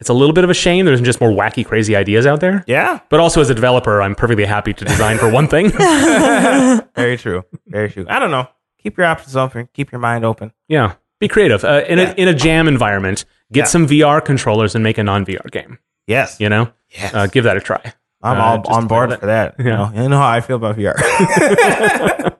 [0.00, 0.86] it's a little bit of a shame.
[0.86, 2.64] There's just more wacky, crazy ideas out there.
[2.66, 5.70] Yeah, But also as a developer, I'm perfectly happy to design for one thing.
[6.94, 8.06] very true, very true.
[8.08, 8.46] I don't know.
[8.84, 9.68] Keep your options open.
[9.72, 10.52] Keep your mind open.
[10.68, 10.94] yeah.
[11.20, 11.64] Be creative.
[11.64, 12.10] Uh, in Yeah.
[12.10, 13.64] a in a jam environment, get Yeah.
[13.66, 15.78] some VR controllers and make a non VR game.
[16.06, 17.14] Yes, You know, yes.
[17.14, 17.80] uh, give that a try.
[18.22, 19.54] I'm uh, all just on board for that.
[19.58, 20.94] You, know, you know how I feel about VR.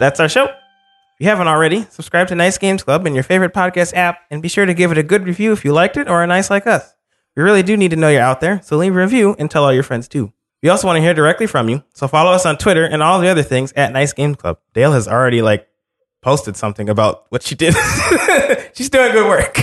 [0.00, 0.44] That's our show.
[0.46, 0.54] If
[1.20, 4.48] you haven't already, subscribe to Nice Games Club in your favorite podcast app and be
[4.48, 6.66] sure to give it a good review if you liked it or are nice like
[6.66, 6.94] us.
[7.36, 9.64] We really do need to know you're out there, so leave a review and tell
[9.64, 10.32] all your friends too.
[10.62, 13.20] We also want to hear directly from you, so follow us on Twitter and all
[13.20, 14.58] the other things at Nice Game Club.
[14.74, 15.68] Dale has already like
[16.20, 17.74] posted something about what she did.
[18.74, 19.56] She's doing good work.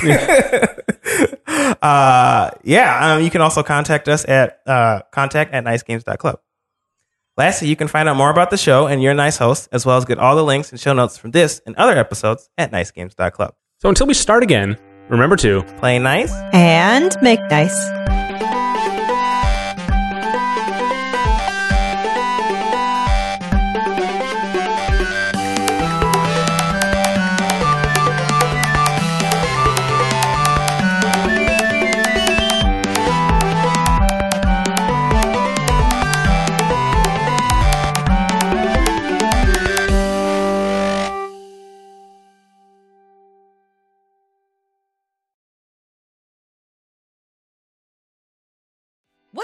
[1.82, 6.40] uh, yeah, um, you can also contact us at uh, contact at nicegames.club.
[7.38, 9.98] Lastly, you can find out more about the show and your nice host, as well
[9.98, 13.54] as get all the links and show notes from this and other episodes at nicegames.club.
[13.80, 14.78] So until we start again,
[15.10, 16.32] remember to Play nice.
[16.54, 17.76] and make nice.